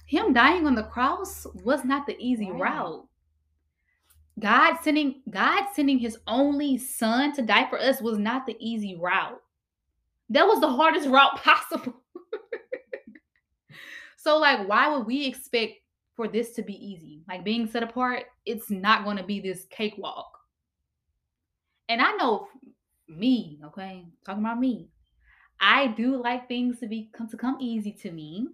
Him 0.07 0.33
dying 0.33 0.67
on 0.67 0.75
the 0.75 0.83
cross 0.83 1.47
was 1.63 1.85
not 1.85 2.07
the 2.07 2.17
easy 2.19 2.51
Right. 2.51 2.61
route. 2.61 3.07
God 4.41 4.79
sending 4.83 5.23
God 5.31 5.67
sending 5.75 5.99
his 5.99 6.19
only 6.27 6.79
son 6.79 7.33
to 7.35 7.43
die 7.43 7.69
for 7.69 7.79
us 7.79 8.01
was 8.01 8.19
not 8.19 8.47
the 8.47 8.57
easy 8.59 8.97
route. 8.97 9.41
That 10.31 10.47
was 10.47 10.61
the 10.61 10.69
hardest 10.69 11.09
route 11.09 11.37
possible. 11.37 12.03
so, 14.17 14.39
like, 14.39 14.67
why 14.67 14.89
would 14.89 15.07
we 15.07 15.27
expect 15.27 15.75
for 16.21 16.29
this 16.29 16.51
to 16.51 16.63
be 16.63 16.75
easy? 16.75 17.23
Like, 17.27 17.45
being 17.45 17.67
set 17.67 17.83
apart, 17.83 18.25
it's 18.45 18.71
not 18.71 19.05
going 19.05 19.17
to 19.17 19.23
be 19.23 19.41
this 19.41 19.65
cakewalk. 19.71 20.31
And 21.89 22.03
I 22.03 22.13
know 22.17 22.47
me, 23.09 23.59
okay, 23.65 24.05
talking 24.27 24.45
about 24.45 24.61
me, 24.61 24.91
I 25.63 25.87
do 25.87 26.23
like 26.23 26.47
things 26.47 26.79
to 26.81 26.87
be 26.87 27.09
come 27.15 27.27
to 27.31 27.39
come 27.39 27.57
easy 27.59 27.93
to 28.03 28.13
me. 28.13 28.49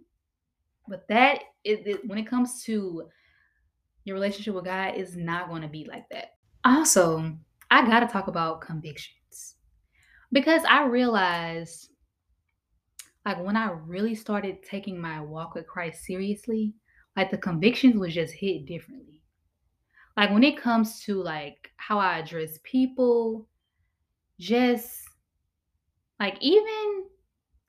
But 0.86 1.08
that 1.08 1.40
is 1.64 1.80
it, 1.86 2.06
when 2.08 2.18
it 2.18 2.28
comes 2.28 2.62
to 2.66 3.08
your 4.04 4.14
relationship 4.14 4.54
with 4.54 4.66
God 4.66 4.94
is 4.94 5.16
not 5.16 5.48
going 5.48 5.62
to 5.62 5.68
be 5.68 5.88
like 5.90 6.08
that. 6.10 6.34
Also, 6.64 7.32
I 7.72 7.84
got 7.84 7.98
to 7.98 8.06
talk 8.06 8.28
about 8.28 8.60
convictions 8.60 9.56
because 10.30 10.62
I 10.68 10.84
realized 10.84 11.88
like 13.24 13.42
when 13.42 13.56
I 13.56 13.72
really 13.72 14.14
started 14.14 14.62
taking 14.62 15.00
my 15.00 15.20
walk 15.20 15.56
with 15.56 15.66
Christ 15.66 16.04
seriously, 16.04 16.72
like 17.16 17.30
the 17.30 17.38
convictions 17.38 17.96
was 17.96 18.14
just 18.14 18.34
hit 18.34 18.66
differently. 18.66 19.22
Like 20.16 20.30
when 20.30 20.44
it 20.44 20.60
comes 20.60 21.00
to 21.04 21.22
like 21.22 21.70
how 21.76 21.98
I 21.98 22.18
address 22.18 22.58
people, 22.62 23.48
just 24.38 25.02
like 26.20 26.36
even 26.40 27.04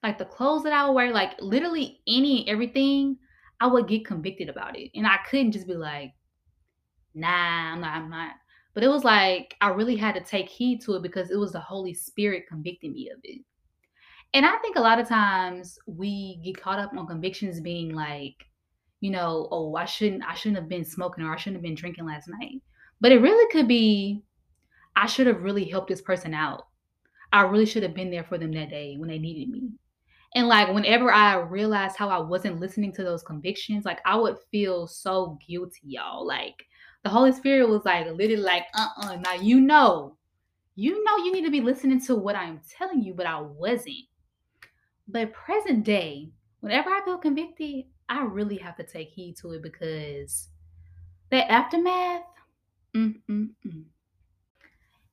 like 0.04 0.18
the 0.18 0.26
clothes 0.26 0.64
that 0.64 0.74
I 0.74 0.90
wear, 0.90 1.12
like 1.12 1.36
literally 1.40 2.02
any 2.08 2.48
everything, 2.48 3.18
I 3.60 3.68
would 3.68 3.88
get 3.88 4.06
convicted 4.06 4.50
about 4.50 4.78
it. 4.78 4.92
And 4.96 5.08
I 5.08 5.18
couldn't 5.30 5.54
just 5.54 5.68
be 5.68 5.74
like, 5.74 6.14
nah, 7.14 7.74
I'm 7.74 7.82
not, 7.82 7.96
I'm 7.96 8.10
not. 8.10 8.34
But 8.74 8.84
it 8.84 8.90
was 8.90 9.04
like 9.04 9.56
I 9.60 9.70
really 9.70 9.96
had 9.96 10.16
to 10.16 10.22
take 10.22 10.50
heed 10.50 10.82
to 10.82 10.96
it 10.96 11.04
because 11.04 11.32
it 11.32 11.38
was 11.38 11.54
the 11.54 11.60
Holy 11.60 11.94
Spirit 11.94 12.44
convicting 12.48 12.94
me 12.94 13.10
of 13.10 13.20
it. 13.24 13.42
And 14.34 14.46
I 14.46 14.58
think 14.58 14.76
a 14.76 14.82
lot 14.82 15.00
of 15.00 15.08
times 15.08 15.80
we 15.88 16.40
get 16.44 16.62
caught 16.62 16.80
up 16.80 16.92
on 16.96 17.08
convictions 17.08 17.60
being 17.60 17.96
like, 17.96 18.36
you 19.00 19.12
know, 19.12 19.48
oh, 19.52 19.76
I 19.76 19.86
shouldn't, 19.86 20.24
I 20.24 20.34
shouldn't 20.34 20.60
have 20.60 20.70
been 20.70 20.86
smoking 20.86 21.24
or 21.24 21.34
I 21.34 21.38
shouldn't 21.38 21.58
have 21.58 21.64
been 21.64 21.76
drinking 21.76 22.06
last 22.06 22.28
night. 22.28 22.62
But 23.00 23.12
it 23.12 23.22
really 23.22 23.52
could 23.52 23.68
be, 23.68 24.24
I 24.96 25.06
should 25.06 25.28
have 25.28 25.44
really 25.44 25.66
helped 25.66 25.90
this 25.90 26.02
person 26.02 26.34
out. 26.34 26.68
I 27.32 27.42
really 27.42 27.66
should 27.66 27.84
have 27.84 27.94
been 27.94 28.10
there 28.10 28.24
for 28.24 28.38
them 28.38 28.52
that 28.54 28.70
day 28.70 28.96
when 28.98 29.10
they 29.10 29.20
needed 29.20 29.50
me. 29.50 29.70
And 30.36 30.48
like 30.48 30.74
whenever 30.74 31.12
I 31.12 31.36
realized 31.36 31.96
how 31.96 32.10
I 32.10 32.20
wasn't 32.20 32.60
listening 32.60 32.92
to 32.94 33.04
those 33.04 33.24
convictions, 33.24 33.86
like 33.86 34.00
I 34.06 34.16
would 34.16 34.38
feel 34.52 34.88
so 34.88 35.38
guilty, 35.48 35.82
y'all. 35.84 36.26
Like 36.26 36.66
the 37.04 37.10
Holy 37.10 37.32
Spirit 37.32 37.70
was 37.70 37.86
like 37.86 38.06
literally 38.08 38.38
like, 38.38 38.66
uh-uh. 38.74 39.18
Now 39.18 39.34
you 39.34 39.62
know, 39.62 40.18
you 40.76 41.04
know 41.04 41.18
you 41.18 41.32
need 41.32 41.46
to 41.46 41.52
be 41.52 41.62
listening 41.62 42.02
to 42.02 42.16
what 42.16 42.36
I'm 42.36 42.62
telling 42.78 43.02
you, 43.02 43.14
but 43.14 43.26
I 43.26 43.40
wasn't. 43.40 44.06
But 45.08 45.34
present 45.34 45.84
day, 45.84 46.30
whenever 46.60 46.90
I 46.90 47.02
feel 47.06 47.18
convicted, 47.18 47.86
I 48.10 48.24
really 48.24 48.58
have 48.58 48.76
to 48.78 48.84
take 48.84 49.10
heed 49.10 49.38
to 49.38 49.54
it 49.54 49.64
because 49.64 50.50
that 51.30 51.52
aftermath, 51.52 52.24
mm-mm-mm. 52.96 53.84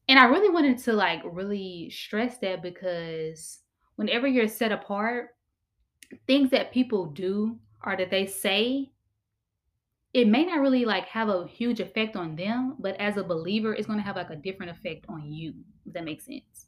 and 0.08 0.18
I 0.18 0.24
really 0.24 0.50
wanted 0.50 0.78
to 0.78 0.92
like 0.92 1.22
really 1.24 1.90
stress 1.90 2.38
that 2.38 2.62
because 2.62 3.60
whenever 3.96 4.26
you're 4.26 4.48
set 4.48 4.72
apart, 4.72 5.36
things 6.26 6.50
that 6.50 6.72
people 6.72 7.06
do 7.06 7.58
or 7.84 7.96
that 7.96 8.10
they 8.10 8.26
say, 8.26 8.90
it 10.12 10.28
may 10.28 10.44
not 10.44 10.60
really 10.60 10.84
like 10.84 11.06
have 11.06 11.28
a 11.28 11.46
huge 11.48 11.80
effect 11.80 12.14
on 12.14 12.36
them, 12.36 12.76
but 12.78 12.94
as 13.00 13.16
a 13.16 13.24
believer, 13.24 13.74
it's 13.74 13.86
going 13.86 13.98
to 13.98 14.04
have 14.04 14.16
like 14.16 14.30
a 14.30 14.36
different 14.36 14.70
effect 14.70 15.04
on 15.08 15.32
you, 15.32 15.52
if 15.84 15.92
that 15.92 16.04
makes 16.04 16.26
sense. 16.26 16.66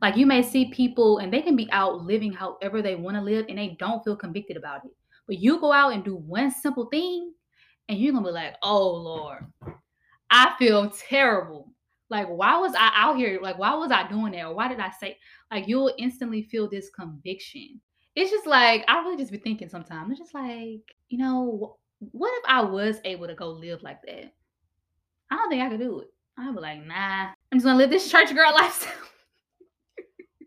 Like 0.00 0.16
you 0.16 0.24
may 0.24 0.42
see 0.42 0.70
people 0.72 1.18
and 1.18 1.30
they 1.30 1.42
can 1.42 1.56
be 1.56 1.68
out 1.72 2.02
living 2.02 2.32
however 2.32 2.80
they 2.80 2.94
want 2.94 3.16
to 3.18 3.22
live 3.22 3.46
and 3.48 3.58
they 3.58 3.76
don't 3.78 4.02
feel 4.02 4.16
convicted 4.16 4.56
about 4.56 4.86
it. 4.86 4.92
But 5.30 5.38
you 5.38 5.60
go 5.60 5.70
out 5.72 5.92
and 5.92 6.04
do 6.04 6.16
one 6.16 6.50
simple 6.50 6.86
thing 6.86 7.32
and 7.88 7.96
you're 7.96 8.12
to 8.12 8.20
be 8.20 8.30
like, 8.30 8.56
oh 8.64 8.88
Lord, 8.96 9.46
I 10.28 10.56
feel 10.58 10.90
terrible. 10.90 11.72
Like, 12.08 12.26
why 12.26 12.58
was 12.58 12.74
I 12.76 12.90
out 12.96 13.16
here? 13.16 13.38
Like, 13.40 13.56
why 13.56 13.72
was 13.74 13.92
I 13.92 14.08
doing 14.08 14.32
that? 14.32 14.46
Or 14.46 14.56
why 14.56 14.66
did 14.66 14.80
I 14.80 14.90
say, 14.90 15.18
like, 15.52 15.68
you'll 15.68 15.94
instantly 15.98 16.42
feel 16.42 16.68
this 16.68 16.90
conviction. 16.90 17.80
It's 18.16 18.32
just 18.32 18.44
like, 18.44 18.84
I 18.88 19.02
really 19.02 19.18
just 19.18 19.30
be 19.30 19.38
thinking 19.38 19.68
sometimes, 19.68 20.10
it's 20.10 20.18
just 20.18 20.34
like, 20.34 20.82
you 21.10 21.18
know, 21.18 21.76
what 22.00 22.32
if 22.38 22.44
I 22.48 22.62
was 22.62 22.96
able 23.04 23.28
to 23.28 23.36
go 23.36 23.50
live 23.50 23.84
like 23.84 24.02
that? 24.06 24.32
I 25.30 25.36
don't 25.36 25.48
think 25.48 25.62
I 25.62 25.68
could 25.68 25.78
do 25.78 26.00
it. 26.00 26.08
I'd 26.38 26.52
be 26.56 26.60
like, 26.60 26.84
nah, 26.84 27.28
I'm 27.52 27.58
just 27.58 27.64
gonna 27.64 27.78
live 27.78 27.90
this 27.90 28.10
church 28.10 28.34
girl 28.34 28.52
lifestyle. 28.52 28.92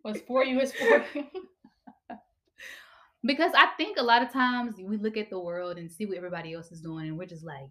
What's 0.01 0.19
for 0.27 0.43
you 0.43 0.59
is 0.59 0.73
for 0.73 1.05
you. 1.15 1.25
because 3.25 3.51
I 3.55 3.67
think 3.77 3.97
a 3.97 4.03
lot 4.03 4.21
of 4.21 4.31
times 4.31 4.75
we 4.77 4.97
look 4.97 5.17
at 5.17 5.29
the 5.29 5.39
world 5.39 5.77
and 5.77 5.91
see 5.91 6.05
what 6.05 6.17
everybody 6.17 6.53
else 6.53 6.71
is 6.71 6.81
doing, 6.81 7.07
and 7.07 7.17
we're 7.17 7.25
just 7.25 7.45
like, 7.45 7.69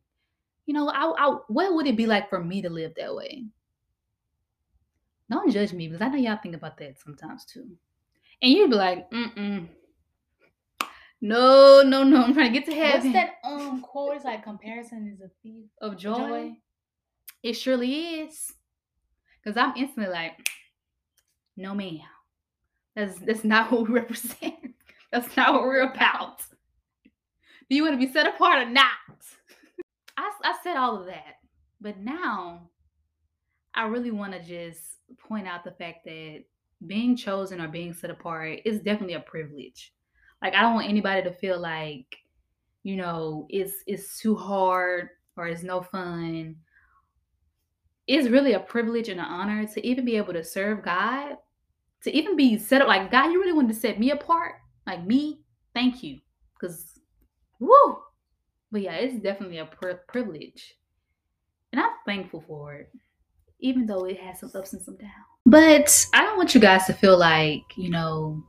you 0.66 0.74
know, 0.74 0.88
I, 0.88 1.12
I, 1.18 1.36
what 1.48 1.74
would 1.74 1.86
it 1.86 1.96
be 1.96 2.06
like 2.06 2.30
for 2.30 2.42
me 2.42 2.62
to 2.62 2.70
live 2.70 2.92
that 2.96 3.14
way? 3.14 3.44
Don't 5.30 5.50
judge 5.50 5.72
me 5.72 5.88
because 5.88 6.02
I 6.02 6.08
know 6.08 6.18
y'all 6.18 6.38
think 6.42 6.54
about 6.54 6.76
that 6.78 6.98
sometimes 6.98 7.44
too. 7.44 7.66
And 8.42 8.52
you'd 8.52 8.70
be 8.70 8.76
like, 8.76 9.10
mm-mm. 9.10 9.68
No, 11.24 11.82
no, 11.82 12.02
no. 12.02 12.24
I'm 12.24 12.34
trying 12.34 12.52
to 12.52 12.58
get 12.58 12.66
to 12.68 12.74
heaven. 12.74 13.12
What's 13.12 13.14
that 13.14 13.34
um 13.44 13.80
quote? 13.80 14.16
It's 14.16 14.24
like 14.24 14.42
comparison 14.42 15.08
is 15.14 15.20
a 15.20 15.30
thief 15.42 15.66
of 15.80 15.96
joy. 15.96 16.16
joy. 16.16 16.52
It 17.44 17.52
surely 17.54 18.20
is. 18.20 18.52
Cause 19.44 19.56
I'm 19.56 19.72
instantly 19.76 20.12
like, 20.12 20.48
no 21.56 21.74
ma'am. 21.74 22.00
That's 22.96 23.18
that's 23.20 23.44
not 23.44 23.70
what 23.72 23.88
we 23.88 23.94
represent. 23.94 24.54
That's 25.12 25.36
not 25.36 25.52
what 25.52 25.62
we're 25.64 25.92
about. 25.92 26.42
Do 27.68 27.76
you 27.76 27.82
want 27.82 28.00
to 28.00 28.06
be 28.06 28.12
set 28.12 28.26
apart 28.26 28.66
or 28.66 28.70
not? 28.70 28.90
I, 30.16 30.30
I 30.42 30.54
said 30.64 30.76
all 30.76 30.98
of 30.98 31.06
that. 31.06 31.36
But 31.80 31.98
now 31.98 32.70
I 33.74 33.86
really 33.86 34.10
want 34.10 34.32
to 34.32 34.42
just 34.42 34.80
point 35.18 35.46
out 35.46 35.64
the 35.64 35.72
fact 35.72 36.04
that 36.04 36.44
being 36.86 37.16
chosen 37.16 37.60
or 37.60 37.68
being 37.68 37.92
set 37.92 38.10
apart 38.10 38.60
is 38.64 38.80
definitely 38.80 39.14
a 39.14 39.20
privilege. 39.20 39.92
Like 40.40 40.54
I 40.54 40.62
don't 40.62 40.74
want 40.74 40.88
anybody 40.88 41.22
to 41.22 41.32
feel 41.32 41.60
like, 41.60 42.16
you 42.82 42.96
know, 42.96 43.46
it's 43.48 43.74
it's 43.86 44.18
too 44.18 44.34
hard 44.34 45.10
or 45.36 45.46
it's 45.46 45.62
no 45.62 45.82
fun. 45.82 46.56
It's 48.06 48.28
really 48.28 48.54
a 48.54 48.60
privilege 48.60 49.08
and 49.08 49.20
an 49.20 49.26
honor 49.26 49.66
to 49.66 49.86
even 49.86 50.04
be 50.04 50.16
able 50.16 50.32
to 50.32 50.44
serve 50.44 50.82
God, 50.82 51.36
to 52.02 52.14
even 52.14 52.36
be 52.36 52.58
set 52.58 52.82
up 52.82 52.88
like 52.88 53.10
God, 53.10 53.30
you 53.30 53.40
really 53.40 53.52
wanted 53.52 53.74
to 53.74 53.80
set 53.80 54.00
me 54.00 54.10
apart, 54.10 54.56
like 54.86 55.04
me. 55.04 55.40
Thank 55.74 56.02
you, 56.02 56.20
because 56.54 56.98
woo. 57.60 57.98
But 58.70 58.82
yeah, 58.82 58.94
it's 58.94 59.22
definitely 59.22 59.58
a 59.58 59.66
privilege, 60.08 60.74
and 61.72 61.80
I'm 61.80 61.92
thankful 62.06 62.42
for 62.46 62.74
it 62.74 62.92
even 63.62 63.86
though 63.86 64.04
it 64.04 64.20
has 64.20 64.40
some 64.40 64.50
ups 64.54 64.74
and 64.74 64.82
some 64.82 64.96
downs. 64.96 65.12
But 65.46 66.06
I 66.12 66.22
don't 66.22 66.36
want 66.36 66.54
you 66.54 66.60
guys 66.60 66.84
to 66.86 66.92
feel 66.92 67.16
like, 67.16 67.62
you 67.76 67.90
know, 67.90 68.44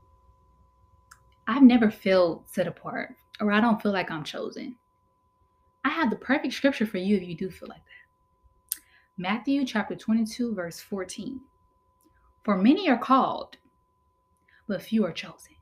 I've 1.48 1.64
never 1.64 1.90
felt 1.90 2.50
set 2.54 2.68
apart 2.68 3.16
or 3.40 3.52
I 3.52 3.62
don't 3.62 3.82
feel 3.82 3.94
like 3.94 4.12
I'm 4.12 4.24
chosen. 4.24 4.76
I 5.86 5.90
have 5.90 6.10
the 6.10 6.16
perfect 6.16 6.54
scripture 6.54 6.86
for 6.86 6.98
you 6.98 7.18
if 7.18 7.24
you 7.24 7.36
do 7.36 7.50
feel 7.50 7.70
like 7.70 7.82
that. 7.84 8.82
Matthew 9.18 9.66
chapter 9.66 9.96
22, 9.96 10.56
verse 10.56 10.80
14. 10.80 11.40
For 12.44 12.58
many 12.58 12.90
are 12.90 12.98
called, 12.98 13.58
but 14.68 14.82
few 14.82 15.06
are 15.06 15.12
chosen. 15.12 15.56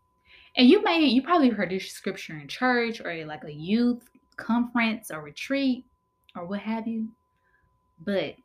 And 0.58 0.68
you 0.68 0.84
may, 0.84 1.00
you 1.00 1.22
probably 1.22 1.50
heard 1.50 1.70
this 1.70 1.92
scripture 1.92 2.38
in 2.38 2.48
church 2.48 3.02
or 3.02 3.26
like 3.26 3.44
a 3.46 3.54
youth 3.54 4.10
conference 4.36 5.12
or 5.12 5.22
retreat 5.22 5.86
or 6.36 6.46
what 6.46 6.60
have 6.60 6.88
you. 6.88 7.08
But 8.06 8.36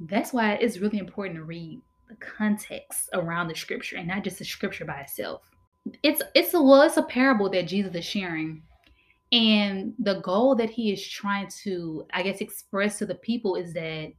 that's 0.00 0.32
why 0.32 0.54
it's 0.54 0.78
really 0.78 0.98
important 0.98 1.36
to 1.36 1.44
read 1.44 1.80
the 2.08 2.16
context 2.16 3.08
around 3.12 3.48
the 3.48 3.54
scripture 3.54 3.96
and 3.96 4.08
not 4.08 4.24
just 4.24 4.38
the 4.38 4.44
scripture 4.44 4.84
by 4.84 5.00
itself. 5.00 5.50
It's 6.02 6.22
it's 6.34 6.54
a 6.54 6.62
well, 6.62 6.82
it's 6.82 6.96
a 6.96 7.02
parable 7.02 7.50
that 7.50 7.66
Jesus 7.66 7.94
is 7.94 8.04
sharing. 8.04 8.62
And 9.32 9.94
the 9.98 10.20
goal 10.20 10.54
that 10.56 10.70
he 10.70 10.92
is 10.92 11.06
trying 11.06 11.48
to, 11.62 12.06
I 12.12 12.22
guess, 12.22 12.40
express 12.40 12.98
to 12.98 13.06
the 13.06 13.16
people 13.16 13.56
is 13.56 13.72
that 13.74 14.12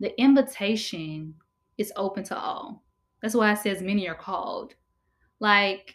the 0.00 0.20
invitation 0.20 1.34
is 1.76 1.92
open 1.96 2.24
to 2.24 2.36
all. 2.36 2.82
That's 3.22 3.34
why 3.34 3.52
it 3.52 3.58
says 3.58 3.82
many 3.82 4.08
are 4.08 4.14
called. 4.14 4.74
Like 5.40 5.94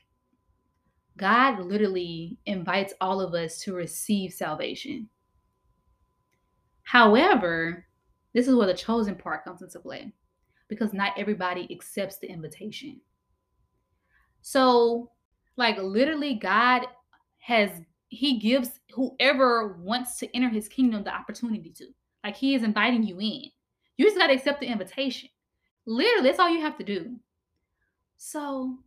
God 1.17 1.59
literally 1.59 2.37
invites 2.45 2.93
all 2.99 3.21
of 3.21 3.33
us 3.33 3.59
to 3.61 3.73
receive 3.73 4.33
salvation. 4.33 5.09
However, 6.83 7.85
this 8.33 8.47
is 8.47 8.55
where 8.55 8.67
the 8.67 8.73
chosen 8.73 9.15
part 9.15 9.43
comes 9.43 9.61
into 9.61 9.79
play 9.79 10.11
because 10.67 10.93
not 10.93 11.13
everybody 11.17 11.67
accepts 11.71 12.17
the 12.17 12.27
invitation. 12.27 12.99
So, 14.41 15.11
like, 15.55 15.77
literally, 15.77 16.35
God 16.35 16.87
has, 17.39 17.69
He 18.09 18.39
gives 18.39 18.71
whoever 18.91 19.77
wants 19.79 20.17
to 20.19 20.35
enter 20.35 20.49
His 20.49 20.67
kingdom 20.67 21.03
the 21.03 21.13
opportunity 21.13 21.71
to. 21.77 21.85
Like, 22.23 22.35
He 22.35 22.55
is 22.55 22.63
inviting 22.63 23.03
you 23.03 23.19
in. 23.19 23.51
You 23.97 24.05
just 24.05 24.17
got 24.17 24.27
to 24.27 24.33
accept 24.33 24.59
the 24.59 24.67
invitation. 24.67 25.29
Literally, 25.85 26.27
that's 26.27 26.39
all 26.39 26.49
you 26.49 26.61
have 26.61 26.77
to 26.77 26.83
do. 26.83 27.15
So, 28.17 28.79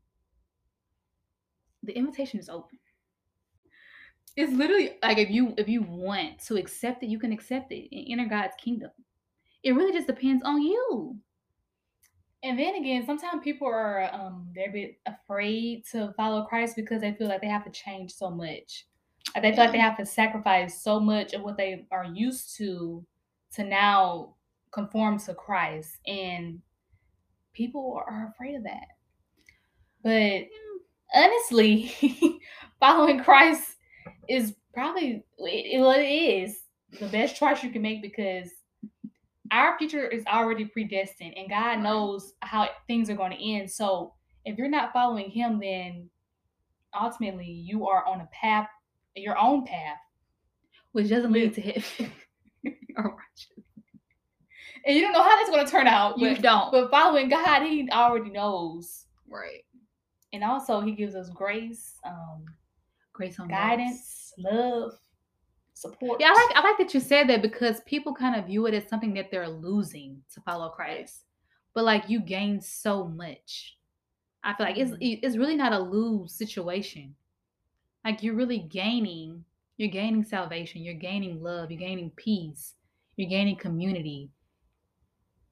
the 1.87 1.97
invitation 1.97 2.39
is 2.39 2.49
open. 2.49 2.79
It's 4.37 4.53
literally 4.53 4.99
like 5.03 5.19
if 5.19 5.31
you 5.31 5.55
if 5.57 5.69
you 5.69 5.83
want 5.83 6.39
to 6.47 6.57
accept 6.57 7.03
it, 7.03 7.09
you 7.09 7.19
can 7.19 7.33
accept 7.33 7.73
it 7.73 7.89
and 7.91 8.21
enter 8.21 8.29
God's 8.29 8.55
kingdom. 8.63 8.91
It 9.63 9.73
really 9.73 9.93
just 9.93 10.07
depends 10.07 10.43
on 10.45 10.61
you. 10.61 11.17
And 12.43 12.59
then 12.59 12.75
again, 12.77 13.07
sometimes 13.07 13.43
people 13.43 13.67
are 13.67 14.11
um 14.13 14.49
they're 14.55 14.69
a 14.69 14.73
bit 14.73 14.99
afraid 15.07 15.85
to 15.93 16.13
follow 16.17 16.45
Christ 16.45 16.77
because 16.77 17.01
they 17.01 17.13
feel 17.13 17.29
like 17.29 17.41
they 17.41 17.49
have 17.49 17.65
to 17.65 17.71
change 17.71 18.13
so 18.13 18.31
much. 18.31 18.87
Like 19.35 19.43
they 19.43 19.53
feel 19.53 19.65
like 19.65 19.73
they 19.73 19.79
have 19.79 19.97
to 19.97 20.07
sacrifice 20.07 20.83
so 20.83 21.01
much 21.01 21.33
of 21.33 21.43
what 21.43 21.57
they 21.57 21.87
are 21.91 22.05
used 22.05 22.57
to 22.57 23.05
to 23.55 23.65
now 23.65 24.35
conform 24.71 25.19
to 25.21 25.35
Christ. 25.35 25.99
And 26.07 26.61
people 27.55 28.01
are 28.07 28.33
afraid 28.35 28.57
of 28.57 28.65
that. 28.65 28.87
But 30.03 30.49
honestly, 31.17 31.93
following 32.81 33.23
Christ 33.23 33.77
is 34.29 34.55
probably 34.75 35.25
it, 35.39 35.81
it 35.81 36.45
is 36.45 36.59
the 37.01 37.09
best 37.09 37.37
choice 37.37 37.63
you 37.63 37.71
can 37.71 37.83
make 37.83 38.03
because 38.03 38.51
our 39.53 39.79
future 39.79 40.07
is 40.07 40.25
already 40.27 40.65
predestined 40.65 41.35
and 41.37 41.49
God 41.49 41.81
knows 41.81 42.35
how 42.41 42.69
things 42.87 43.09
are 43.11 43.15
going 43.17 43.33
to 43.33 43.53
end. 43.53 43.71
So 43.71 44.13
if 44.45 44.59
you're 44.59 44.69
not 44.69 44.93
following 44.93 45.31
him, 45.31 45.61
then 45.61 46.09
ultimately 46.99 47.47
you 47.47 47.87
are 47.87 48.05
on 48.07 48.21
a 48.21 48.29
path, 48.33 48.69
your 49.15 49.39
own 49.39 49.65
path. 49.65 49.99
Which 50.93 51.09
doesn't 51.11 51.33
lead 51.33 51.55
to 51.55 51.61
heaven. 51.61 52.13
or. 52.97 53.17
And 54.87 54.95
you 54.97 55.03
don't 55.03 55.13
know 55.13 55.23
how 55.23 55.37
that's 55.37 55.51
going 55.51 55.65
to 55.65 55.71
turn 55.71 55.87
out. 55.89 56.19
You 56.19 56.35
But, 56.35 56.43
don't. 56.43 56.73
but 56.73 56.91
following 56.91 57.29
God, 57.29 57.63
he 57.65 57.89
already 57.91 58.31
knows. 58.31 59.07
right. 59.29 59.65
And 60.33 60.43
also 60.45 60.81
he 60.81 60.93
gives 60.93 61.15
us 61.15 61.31
grace, 61.31 61.99
um, 62.05 62.45
Grace 63.13 63.41
on 63.41 63.49
guidance, 63.49 64.35
love, 64.37 64.93
support. 65.73 66.21
Yeah, 66.21 66.29
I 66.29 66.33
like 66.35 66.57
I 66.57 66.61
like 66.69 66.79
that 66.79 66.93
you 66.93 67.01
said 67.01 67.29
that 67.31 67.41
because 67.41 67.81
people 67.87 68.15
kind 68.15 68.37
of 68.39 68.47
view 68.47 68.67
it 68.67 68.75
as 68.75 68.87
something 68.89 69.15
that 69.15 69.31
they're 69.31 69.49
losing 69.49 70.23
to 70.35 70.41
follow 70.43 70.69
Christ. 70.69 71.23
But 71.73 71.85
like 71.85 72.11
you 72.11 72.21
gain 72.21 72.61
so 72.61 73.09
much. 73.09 73.79
I 74.45 74.53
feel 74.55 74.67
like 74.67 74.77
it's 74.77 74.91
Mhm. 74.91 74.99
it- 75.01 75.21
it's 75.27 75.37
really 75.39 75.57
not 75.57 75.73
a 75.73 75.79
lose 75.79 76.35
situation. 76.35 77.17
Like 78.05 78.23
you're 78.23 78.35
really 78.35 78.59
gaining, 78.61 79.45
you're 79.79 79.89
gaining 79.91 80.23
salvation, 80.25 80.83
you're 80.83 80.95
gaining 80.95 81.43
love, 81.43 81.71
you're 81.71 81.81
gaining 81.81 82.11
peace, 82.11 82.75
you're 83.17 83.31
gaining 83.31 83.57
community. 83.57 84.31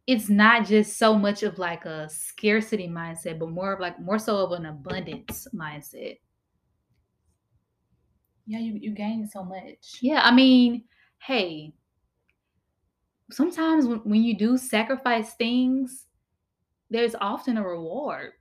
It's 0.06 0.28
not 0.28 0.66
just 0.66 0.98
so 0.98 1.14
much 1.14 1.42
of 1.42 1.58
like 1.58 1.86
a 1.86 2.08
scarcity 2.10 2.88
mindset, 2.88 3.38
but 3.38 3.50
more 3.50 3.72
of 3.72 3.80
like 3.80 3.98
more 3.98 4.18
so 4.18 4.36
of 4.36 4.52
an 4.52 4.66
abundance 4.66 5.48
mindset. 5.54 6.18
Yeah, 8.46 8.58
you, 8.58 8.74
you 8.74 8.90
gain 8.90 9.26
so 9.26 9.42
much. 9.42 9.98
Yeah, 10.02 10.20
I 10.22 10.30
mean, 10.30 10.84
hey, 11.18 11.72
sometimes 13.30 13.86
when, 13.86 13.98
when 14.00 14.22
you 14.22 14.36
do 14.36 14.58
sacrifice 14.58 15.32
things, 15.34 16.06
there's 16.90 17.14
often 17.14 17.56
a 17.56 17.66
reward. 17.66 18.32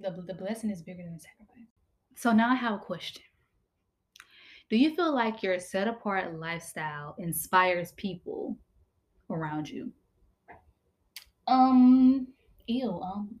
The, 0.00 0.10
the 0.26 0.34
blessing 0.34 0.70
is 0.70 0.82
bigger 0.82 1.04
than 1.04 1.14
the 1.14 1.20
sacrifice. 1.20 1.70
So 2.16 2.32
now 2.32 2.50
I 2.50 2.56
have 2.56 2.74
a 2.74 2.78
question. 2.78 3.22
Do 4.68 4.76
you 4.76 4.96
feel 4.96 5.14
like 5.14 5.44
your 5.44 5.60
set 5.60 5.86
apart 5.86 6.38
lifestyle 6.40 7.14
inspires 7.18 7.92
people 7.92 8.58
around 9.30 9.68
you? 9.68 9.92
Um, 11.46 12.28
ew. 12.66 13.00
Um, 13.00 13.38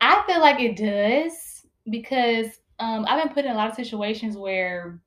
I 0.00 0.22
feel 0.26 0.40
like 0.40 0.60
it 0.60 0.76
does 0.76 1.66
because 1.90 2.46
um, 2.78 3.04
I've 3.08 3.22
been 3.22 3.34
put 3.34 3.44
in 3.44 3.52
a 3.52 3.54
lot 3.54 3.70
of 3.70 3.76
situations 3.76 4.36
where 4.36 5.00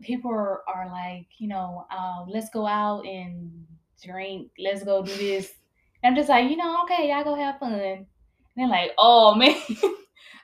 people 0.00 0.30
are, 0.30 0.62
are 0.68 0.88
like, 0.90 1.26
you 1.38 1.48
know, 1.48 1.86
um, 1.96 2.26
let's 2.28 2.50
go 2.50 2.66
out 2.66 3.04
and 3.06 3.66
drink, 4.02 4.50
let's 4.58 4.84
go 4.84 5.02
do 5.02 5.16
this. 5.16 5.52
And 6.02 6.12
I'm 6.12 6.16
just 6.16 6.28
like, 6.28 6.50
you 6.50 6.56
know, 6.56 6.82
okay, 6.84 7.08
y'all 7.08 7.24
go 7.24 7.34
have 7.34 7.58
fun. 7.58 7.72
And 7.72 8.06
they're 8.56 8.68
like, 8.68 8.92
oh 8.98 9.34
man, 9.36 9.56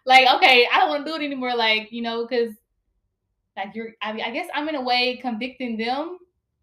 like, 0.05 0.27
okay, 0.37 0.67
I 0.73 0.79
don't 0.79 0.89
want 0.89 1.07
to 1.07 1.11
do 1.13 1.17
it 1.17 1.25
anymore. 1.25 1.55
Like, 1.55 1.93
you 1.93 2.03
know, 2.03 2.27
because 2.27 2.55
like 3.57 3.75
you're, 3.75 3.91
I, 4.03 4.11
I 4.13 4.31
guess 4.31 4.49
I'm 4.55 4.69
in 4.69 4.75
a 4.75 4.83
way 4.83 5.19
convicting 5.23 5.77
them 5.77 6.19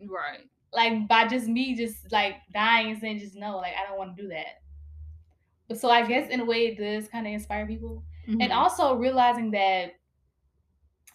Right. 0.07 0.47
Like 0.73 1.07
by 1.07 1.27
just 1.27 1.47
me 1.47 1.75
just 1.75 2.11
like 2.11 2.35
dying 2.53 2.91
and 2.91 2.99
saying 2.99 3.19
just 3.19 3.35
no 3.35 3.57
like 3.57 3.73
i 3.73 3.87
don't 3.87 3.97
want 3.97 4.15
to 4.15 4.21
do 4.21 4.29
that. 4.29 4.61
But 5.67 5.79
so 5.79 5.89
i 5.89 6.05
guess 6.05 6.29
in 6.29 6.39
a 6.39 6.45
way 6.45 6.67
it 6.67 6.77
does 6.77 7.07
kind 7.07 7.27
of 7.27 7.33
inspire 7.33 7.65
people. 7.65 8.03
Mm-hmm. 8.27 8.41
and 8.41 8.51
also 8.51 8.95
realizing 8.95 9.49
that 9.51 9.93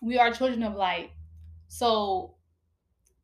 we 0.00 0.18
are 0.18 0.32
children 0.32 0.64
of 0.64 0.74
light. 0.74 1.10
So 1.68 2.34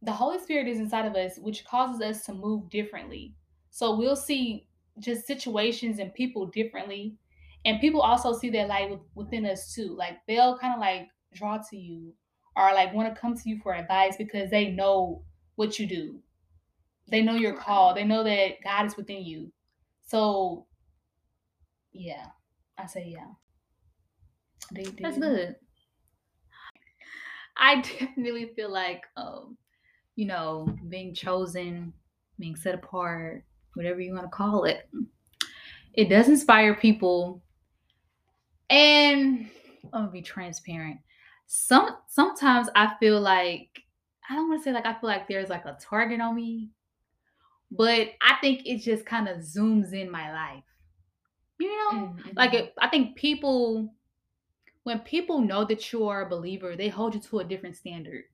the 0.02 0.12
holy 0.12 0.38
spirit 0.38 0.68
is 0.68 0.78
inside 0.78 1.06
of 1.06 1.16
us 1.16 1.38
which 1.38 1.64
causes 1.64 2.00
us 2.00 2.24
to 2.26 2.32
move 2.32 2.70
differently. 2.70 3.34
So 3.70 3.96
we'll 3.96 4.16
see 4.16 4.68
just 5.00 5.26
situations 5.26 5.98
and 5.98 6.14
people 6.14 6.46
differently. 6.46 7.16
And 7.64 7.80
people 7.80 8.00
also 8.00 8.32
see 8.32 8.50
that 8.50 8.68
light 8.68 8.96
within 9.14 9.44
us 9.44 9.74
too. 9.74 9.96
Like 9.96 10.18
they'll 10.26 10.58
kind 10.58 10.74
of 10.74 10.80
like 10.80 11.08
draw 11.34 11.58
to 11.70 11.76
you 11.76 12.12
or 12.56 12.72
like 12.72 12.94
want 12.94 13.12
to 13.12 13.20
come 13.20 13.36
to 13.36 13.48
you 13.48 13.58
for 13.62 13.74
advice 13.74 14.16
because 14.16 14.50
they 14.50 14.70
know 14.70 15.22
what 15.60 15.78
you 15.78 15.86
do. 15.86 16.18
They 17.10 17.20
know 17.20 17.34
your 17.34 17.54
call. 17.54 17.94
They 17.94 18.04
know 18.04 18.24
that 18.24 18.62
god 18.64 18.86
is 18.86 18.96
within 18.96 19.22
you. 19.22 19.52
So 20.06 20.66
yeah. 21.92 22.26
I 22.78 22.86
say 22.86 23.06
yeah. 23.12 23.26
You- 24.74 24.90
do. 24.90 25.02
That's 25.02 25.18
good. 25.18 25.56
I 27.58 27.82
definitely 28.00 28.52
feel 28.56 28.72
like, 28.72 29.02
um, 29.18 29.58
you 30.16 30.24
know, 30.24 30.74
being 30.88 31.14
chosen, 31.14 31.92
being 32.38 32.56
set 32.56 32.74
apart, 32.74 33.44
whatever 33.74 34.00
you 34.00 34.14
want 34.14 34.24
to 34.24 34.30
call 34.30 34.64
it, 34.64 34.88
it 35.92 36.08
does 36.08 36.28
inspire 36.28 36.74
people. 36.74 37.42
And 38.70 39.50
I'm 39.92 40.04
gonna 40.04 40.10
be 40.10 40.22
transparent. 40.22 41.00
Some 41.46 41.96
sometimes 42.08 42.68
I 42.74 42.94
feel 42.98 43.20
like 43.20 43.82
I 44.30 44.34
don't 44.36 44.48
want 44.48 44.62
to 44.62 44.64
say 44.64 44.72
like 44.72 44.86
I 44.86 44.94
feel 44.94 45.10
like 45.10 45.28
there's 45.28 45.50
like 45.50 45.66
a 45.66 45.76
target 45.80 46.20
on 46.22 46.36
me, 46.36 46.70
but 47.70 48.10
I 48.20 48.36
think 48.40 48.66
it 48.66 48.78
just 48.78 49.06
kind 49.06 49.28
of 49.28 49.38
zooms 49.38 49.92
in 49.92 50.10
my 50.10 50.32
life. 50.32 50.64
You 51.58 51.68
know, 51.70 51.92
Mm, 51.92 52.34
like 52.36 52.54
mhm. 52.54 52.54
it, 52.54 52.74
I 52.78 52.88
think 52.88 53.16
people 53.16 53.94
when 54.84 55.00
people 55.00 55.40
know 55.40 55.64
that 55.64 55.92
you 55.92 56.06
are 56.08 56.22
a 56.26 56.30
believer, 56.30 56.76
they 56.76 56.88
hold 56.88 57.14
you 57.14 57.20
to 57.22 57.40
a 57.40 57.44
different 57.44 57.76
standard. 57.76 58.24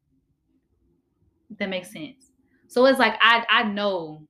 That 1.58 1.68
makes 1.68 1.92
sense. 1.92 2.32
So 2.68 2.84
it's 2.86 2.98
like 2.98 3.14
I 3.20 3.46
I 3.48 3.62
know 3.64 4.26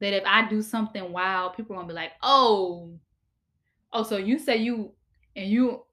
that 0.00 0.14
if 0.14 0.24
I 0.26 0.48
do 0.48 0.62
something 0.62 1.12
wild, 1.12 1.54
people 1.54 1.76
are 1.76 1.80
gonna 1.80 1.88
be 1.88 1.94
like, 1.94 2.12
oh, 2.22 2.98
oh, 3.92 4.02
so 4.04 4.16
you 4.18 4.38
say 4.38 4.58
you 4.58 4.94
and 5.36 5.50
you, 5.50 5.86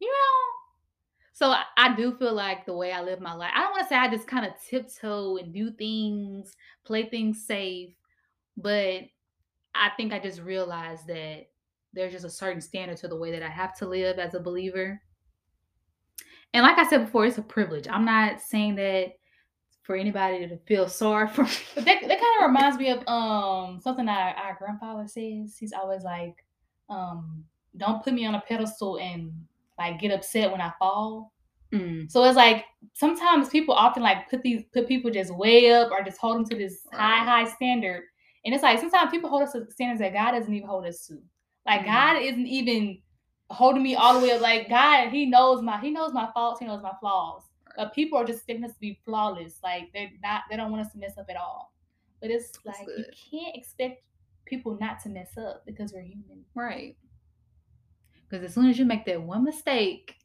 you 0.00 0.08
know. 0.08 0.53
So 1.34 1.52
I, 1.76 1.96
do 1.96 2.14
feel 2.14 2.32
like 2.32 2.64
the 2.64 2.76
way 2.76 2.92
I 2.92 3.02
live 3.02 3.20
my 3.20 3.34
life, 3.34 3.50
I 3.52 3.62
don't 3.62 3.72
want 3.72 3.82
to 3.82 3.88
say 3.88 3.96
I 3.96 4.08
just 4.08 4.28
kind 4.28 4.46
of 4.46 4.52
tiptoe 4.70 5.36
and 5.36 5.52
do 5.52 5.72
things, 5.72 6.54
play 6.84 7.08
things 7.08 7.44
safe, 7.44 7.90
but 8.56 9.00
I 9.74 9.90
think 9.96 10.12
I 10.12 10.20
just 10.20 10.40
realized 10.40 11.08
that 11.08 11.48
there's 11.92 12.12
just 12.12 12.24
a 12.24 12.30
certain 12.30 12.60
standard 12.60 12.98
to 12.98 13.08
the 13.08 13.16
way 13.16 13.32
that 13.32 13.42
I 13.42 13.48
have 13.48 13.76
to 13.78 13.86
live 13.86 14.20
as 14.20 14.34
a 14.34 14.40
believer. 14.40 15.02
And 16.52 16.62
like 16.62 16.78
I 16.78 16.88
said 16.88 17.04
before, 17.04 17.26
it's 17.26 17.36
a 17.36 17.42
privilege. 17.42 17.88
I'm 17.90 18.04
not 18.04 18.40
saying 18.40 18.76
that 18.76 19.14
for 19.82 19.96
anybody 19.96 20.46
to 20.46 20.56
feel 20.68 20.88
sorry 20.88 21.26
for 21.34 21.42
But 21.74 21.84
that, 21.84 22.00
that 22.00 22.20
kind 22.20 22.42
of 22.42 22.46
reminds 22.46 22.78
me 22.78 22.90
of 22.90 23.02
um 23.08 23.80
something 23.82 24.08
our, 24.08 24.34
our 24.34 24.56
grandfather 24.56 25.08
says. 25.08 25.56
He's 25.58 25.72
always 25.72 26.04
like, 26.04 26.36
um, 26.88 27.42
don't 27.76 28.04
put 28.04 28.14
me 28.14 28.24
on 28.24 28.36
a 28.36 28.40
pedestal 28.46 29.00
and 29.00 29.32
like 29.78 29.98
get 30.00 30.12
upset 30.12 30.50
when 30.50 30.60
I 30.60 30.72
fall. 30.78 31.32
Mm, 31.72 32.10
So 32.10 32.22
it's 32.24 32.36
like 32.36 32.64
sometimes 32.92 33.48
people 33.48 33.74
often 33.74 34.02
like 34.02 34.30
put 34.30 34.42
these 34.42 34.62
put 34.72 34.86
people 34.86 35.10
just 35.10 35.34
way 35.34 35.72
up 35.72 35.90
or 35.90 36.02
just 36.04 36.18
hold 36.18 36.36
them 36.36 36.44
to 36.46 36.56
this 36.56 36.86
high 36.92 37.24
high 37.24 37.44
standard. 37.50 38.02
And 38.44 38.54
it's 38.54 38.62
like 38.62 38.78
sometimes 38.78 39.10
people 39.10 39.30
hold 39.30 39.42
us 39.42 39.52
to 39.52 39.66
standards 39.70 40.00
that 40.00 40.12
God 40.12 40.32
doesn't 40.38 40.52
even 40.52 40.68
hold 40.68 40.86
us 40.86 41.06
to. 41.06 41.18
Like 41.66 41.82
Mm. 41.82 41.86
God 41.86 42.22
isn't 42.22 42.46
even 42.46 43.00
holding 43.50 43.82
me 43.82 43.94
all 43.94 44.14
the 44.14 44.20
way 44.26 44.32
up. 44.32 44.40
Like 44.40 44.68
God, 44.68 45.08
He 45.08 45.26
knows 45.26 45.62
my 45.62 45.80
He 45.80 45.90
knows 45.90 46.12
my 46.12 46.28
faults, 46.34 46.60
He 46.60 46.66
knows 46.66 46.82
my 46.82 46.92
flaws. 47.00 47.42
But 47.76 47.92
people 47.94 48.18
are 48.18 48.24
just 48.24 48.38
expecting 48.40 48.64
us 48.64 48.72
to 48.74 48.80
be 48.80 49.00
flawless. 49.04 49.58
Like 49.64 49.90
they're 49.92 50.10
not 50.22 50.42
they 50.50 50.56
don't 50.56 50.70
want 50.70 50.86
us 50.86 50.92
to 50.92 50.98
mess 50.98 51.18
up 51.18 51.26
at 51.28 51.36
all. 51.36 51.72
But 52.20 52.30
it's 52.30 52.50
That's 52.64 52.78
like 52.78 52.88
you 52.96 53.04
can't 53.30 53.56
expect 53.56 54.02
people 54.46 54.76
not 54.80 55.00
to 55.02 55.08
mess 55.08 55.36
up 55.38 55.64
because 55.66 55.92
we're 55.92 56.02
human. 56.02 56.44
right. 56.54 56.96
Because 58.34 58.50
as 58.50 58.54
soon 58.54 58.66
as 58.68 58.78
you 58.78 58.84
make 58.84 59.04
that 59.06 59.22
one 59.22 59.44
mistake, 59.44 60.16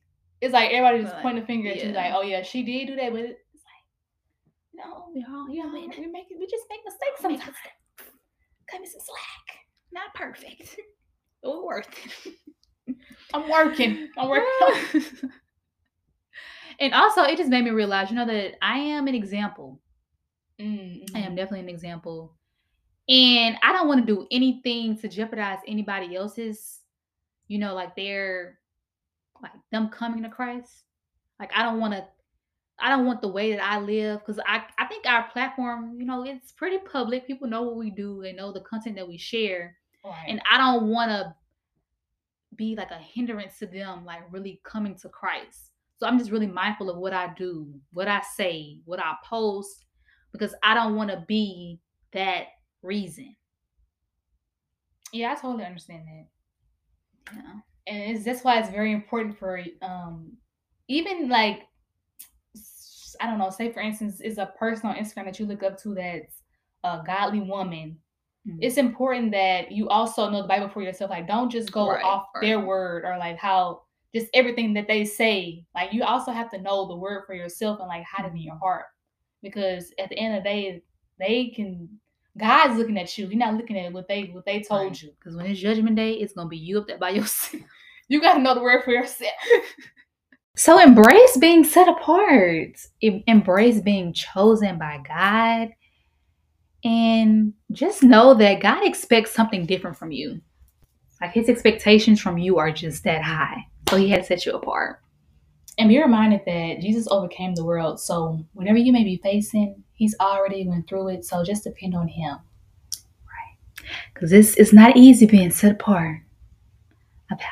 It's 0.42 0.54
like 0.54 0.72
everybody 0.72 1.02
just 1.04 1.14
Right. 1.16 1.22
pointing 1.22 1.44
a 1.44 1.46
finger 1.46 1.70
at 1.70 1.84
you, 1.84 1.92
like, 1.92 2.14
oh 2.14 2.22
yeah, 2.22 2.42
she 2.44 2.64
did 2.64 2.88
do 2.88 2.96
that, 2.96 3.12
but 3.12 3.22
it's 3.22 3.64
like, 3.66 4.86
no, 4.86 5.10
we 5.14 5.26
all 5.30 5.50
you 5.50 5.62
know, 5.64 5.72
human. 5.76 6.00
we 6.00 6.08
make 6.08 6.28
we 6.30 6.48
just 6.48 6.64
make 6.70 6.80
mistakes 6.86 7.22
sometimes. 7.22 7.58
Cut 8.72 8.80
me 8.80 8.88
some 8.88 9.02
slack. 9.02 9.46
Not 9.92 10.14
perfect. 10.14 10.80
But 11.44 11.64
worth 11.66 11.88
it. 12.26 12.34
I'm 13.34 13.50
working. 13.50 14.10
I'm 14.18 14.28
working. 14.30 15.06
and 16.80 16.94
also, 16.94 17.24
it 17.24 17.38
just 17.38 17.50
made 17.50 17.64
me 17.64 17.70
realize, 17.72 18.10
you 18.10 18.16
know, 18.18 18.26
that 18.26 18.54
I 18.62 18.78
am 18.80 19.08
an 19.08 19.16
example. 19.16 19.80
Mm, 20.60 21.06
I 21.16 21.20
am 21.20 21.36
definitely 21.36 21.62
an 21.62 21.70
example. 21.70 22.36
And 23.08 23.56
I 23.64 23.72
don't 23.72 23.88
want 23.88 24.06
to 24.06 24.14
do 24.16 24.28
anything 24.32 24.98
to 25.00 25.08
jeopardize 25.08 25.60
anybody 25.68 26.16
else's, 26.16 26.82
you 27.50 27.60
know, 27.60 27.76
like 27.76 27.98
they're 27.98 28.58
like 29.44 29.52
them 29.72 29.90
coming 29.90 30.24
to 30.24 30.30
Christ. 30.30 30.84
Like, 31.40 31.52
I 31.54 31.64
don't 31.64 31.80
want 31.80 31.94
to, 31.94 32.06
I 32.80 32.90
don't 32.90 33.06
want 33.06 33.22
the 33.22 33.28
way 33.28 33.52
that 33.52 33.64
I 33.64 33.80
live 33.80 34.20
because 34.20 34.40
I, 34.46 34.64
I 34.78 34.86
think 34.86 35.06
our 35.06 35.28
platform, 35.32 36.00
you 36.00 36.06
know, 36.06 36.24
it's 36.24 36.54
pretty 36.54 36.78
public. 36.78 37.28
People 37.28 37.50
know 37.50 37.64
what 37.64 37.76
we 37.76 37.90
do, 37.90 38.22
they 38.22 38.32
know 38.32 38.54
the 38.54 38.62
content 38.62 38.96
that 38.96 39.08
we 39.08 39.18
share. 39.18 39.76
Right. 40.06 40.26
And 40.30 40.42
I 40.50 40.58
don't 40.58 40.88
want 40.88 41.12
to 41.12 41.36
be 42.56 42.76
like 42.76 42.92
a 42.92 42.98
hindrance 42.98 43.60
to 43.60 43.66
them, 43.66 44.06
like 44.06 44.22
really 44.32 44.62
coming 44.64 44.96
to 45.00 45.10
Christ. 45.10 45.72
So 45.98 46.08
I'm 46.08 46.18
just 46.18 46.32
really 46.32 46.48
mindful 46.48 46.90
of 46.90 46.98
what 46.98 47.14
I 47.14 47.34
do, 47.38 47.74
what 47.92 48.08
I 48.08 48.22
say, 48.36 48.78
what 48.86 49.00
I 49.00 49.16
post, 49.26 49.86
because 50.32 50.54
I 50.64 50.74
don't 50.74 50.96
want 50.96 51.10
to 51.10 51.26
be 51.28 51.80
that 52.14 52.48
reason. 52.82 53.36
yeah, 55.12 55.32
I 55.32 55.36
totally 55.36 55.66
understand 55.66 56.04
that. 56.08 56.28
Yeah. 57.36 57.60
and 57.88 58.24
that's 58.26 58.44
why 58.44 58.60
it's 58.60 58.70
very 58.70 58.92
important 58.94 59.38
for 59.38 59.62
um 59.82 60.32
even 60.88 61.30
like 61.30 61.68
I 63.22 63.26
don't 63.26 63.40
know, 63.40 63.50
say 63.50 63.72
for 63.72 63.82
instance, 63.82 64.22
is 64.22 64.38
a 64.38 64.54
person 64.58 64.90
on 64.90 64.96
Instagram 64.96 65.26
that 65.26 65.40
you 65.40 65.46
look 65.46 65.64
up 65.64 65.78
to 65.82 65.94
that's 65.94 66.44
a 66.84 67.02
godly 67.06 67.42
woman. 67.42 67.98
Mhm. 68.48 68.60
It's 68.62 68.78
important 68.78 69.32
that 69.32 69.72
you 69.72 69.90
also 69.90 70.30
know 70.30 70.42
the 70.42 70.48
Bible 70.48 70.70
for 70.70 70.82
yourself. 70.82 71.10
Like, 71.10 71.28
don't 71.28 71.50
just 71.50 71.72
go 71.72 71.90
Right, 71.90 72.04
off 72.04 72.28
their 72.40 72.60
word 72.62 73.04
or 73.04 73.18
like 73.18 73.38
how 73.38 73.82
just 74.16 74.28
everything 74.34 74.74
that 74.76 74.88
they 74.88 75.04
say. 75.06 75.66
Like, 75.76 75.92
you 75.92 76.04
also 76.04 76.32
have 76.32 76.50
to 76.52 76.62
know 76.62 76.88
the 76.88 76.96
word 76.96 77.26
for 77.28 77.34
yourself 77.34 77.80
and 77.80 77.90
like 77.90 78.06
hide 78.06 78.26
it 78.26 78.32
in 78.32 78.38
your 78.38 78.58
heart, 78.58 78.86
because 79.42 79.94
at 80.00 80.10
the 80.10 80.18
end 80.18 80.38
of 80.38 80.44
the 80.44 80.50
day, 80.50 80.84
they 81.20 81.48
can. 81.50 81.90
God's 82.40 82.78
looking 82.78 82.98
at 82.98 83.18
you. 83.18 83.28
You're 83.28 83.38
not 83.38 83.56
looking 83.56 83.78
at 83.78 83.92
what 83.94 84.08
they 84.08 84.26
what 84.26 84.46
they 84.46 84.62
told 84.62 84.88
Right. 84.88 85.02
you. 85.04 85.12
Because 85.20 85.36
when 85.36 85.46
it's 85.46 85.60
judgment 85.60 85.96
day, 85.96 86.14
it's 86.14 86.34
gonna 86.34 86.50
be 86.50 86.58
you 86.58 86.80
up 86.80 86.88
there 86.88 86.98
by 86.98 87.10
yourself. 87.20 87.64
You 88.08 88.22
got 88.22 88.34
to 88.36 88.40
know 88.42 88.56
the 88.56 88.62
word 88.62 88.84
for 88.84 88.92
yourself. 88.92 89.32
So 90.56 90.78
embrace 90.78 91.38
being 91.38 91.64
set 91.64 91.88
apart. 91.88 92.72
Em- 93.02 93.24
Embrace 93.28 93.80
being 93.80 94.12
chosen 94.12 94.78
by 94.78 95.02
God. 95.08 95.70
And 96.84 97.54
just 97.72 98.04
know 98.04 98.34
that 98.34 98.62
God 98.62 98.86
expects 98.86 99.32
something 99.32 99.66
different 99.66 99.96
from 99.98 100.12
you. 100.12 100.42
Like 101.22 101.32
his 101.32 101.48
expectations 101.48 102.20
from 102.20 102.38
you 102.38 102.58
are 102.58 102.72
just 102.72 103.06
that 103.06 103.22
high. 103.24 103.66
So 103.90 103.96
he 103.96 104.10
had 104.10 104.22
to 104.22 104.28
set 104.28 104.46
you 104.46 104.54
apart. 104.54 105.00
And 105.78 105.88
be 105.88 106.02
reminded 106.02 106.42
that 106.46 106.82
Jesus 106.82 107.08
overcame 107.10 107.56
the 107.56 107.64
world. 107.66 108.00
So 108.02 108.46
whatever 108.54 108.78
you 108.78 108.92
may 108.92 109.06
be 109.06 109.18
facing, 109.24 109.82
he's 110.00 110.16
already 110.20 110.66
went 110.68 110.88
through 110.88 111.10
it. 111.10 111.26
So 111.26 111.44
just 111.44 111.66
depend 111.66 111.94
on 111.94 112.08
him. 112.08 112.38
Right. 113.26 113.92
Because 114.14 114.32
this 114.32 114.56
is 114.56 114.74
not 114.74 114.96
easy 114.96 115.26
being 115.26 115.52
set 115.52 115.74
apart. 115.74 116.22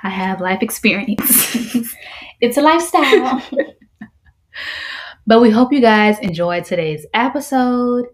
I 0.02 0.10
have 0.10 0.42
life 0.42 0.64
experience. 0.64 1.56
It's 2.40 2.58
a 2.58 2.62
lifestyle. 2.62 3.42
But 5.26 5.42
we 5.42 5.50
hope 5.50 5.74
you 5.74 5.82
guys 5.82 6.20
enjoyed 6.20 6.64
today's 6.64 7.06
episode. 7.14 8.06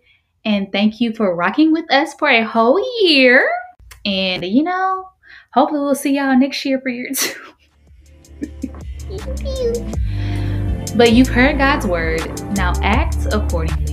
And 0.45 0.71
thank 0.71 0.99
you 0.99 1.13
for 1.13 1.35
rocking 1.35 1.71
with 1.71 1.85
us 1.91 2.15
for 2.15 2.27
a 2.27 2.43
whole 2.43 2.83
year. 3.03 3.47
And, 4.03 4.43
you 4.43 4.63
know, 4.63 5.09
hopefully 5.53 5.81
we'll 5.81 5.93
see 5.93 6.15
y'all 6.15 6.35
next 6.35 6.65
year 6.65 6.81
for 6.81 6.89
year 6.89 7.09
two. 7.13 7.39
but 10.95 11.13
you've 11.13 11.27
heard 11.27 11.59
God's 11.59 11.85
word. 11.85 12.41
Now 12.55 12.73
act 12.81 13.27
accordingly. 13.31 13.92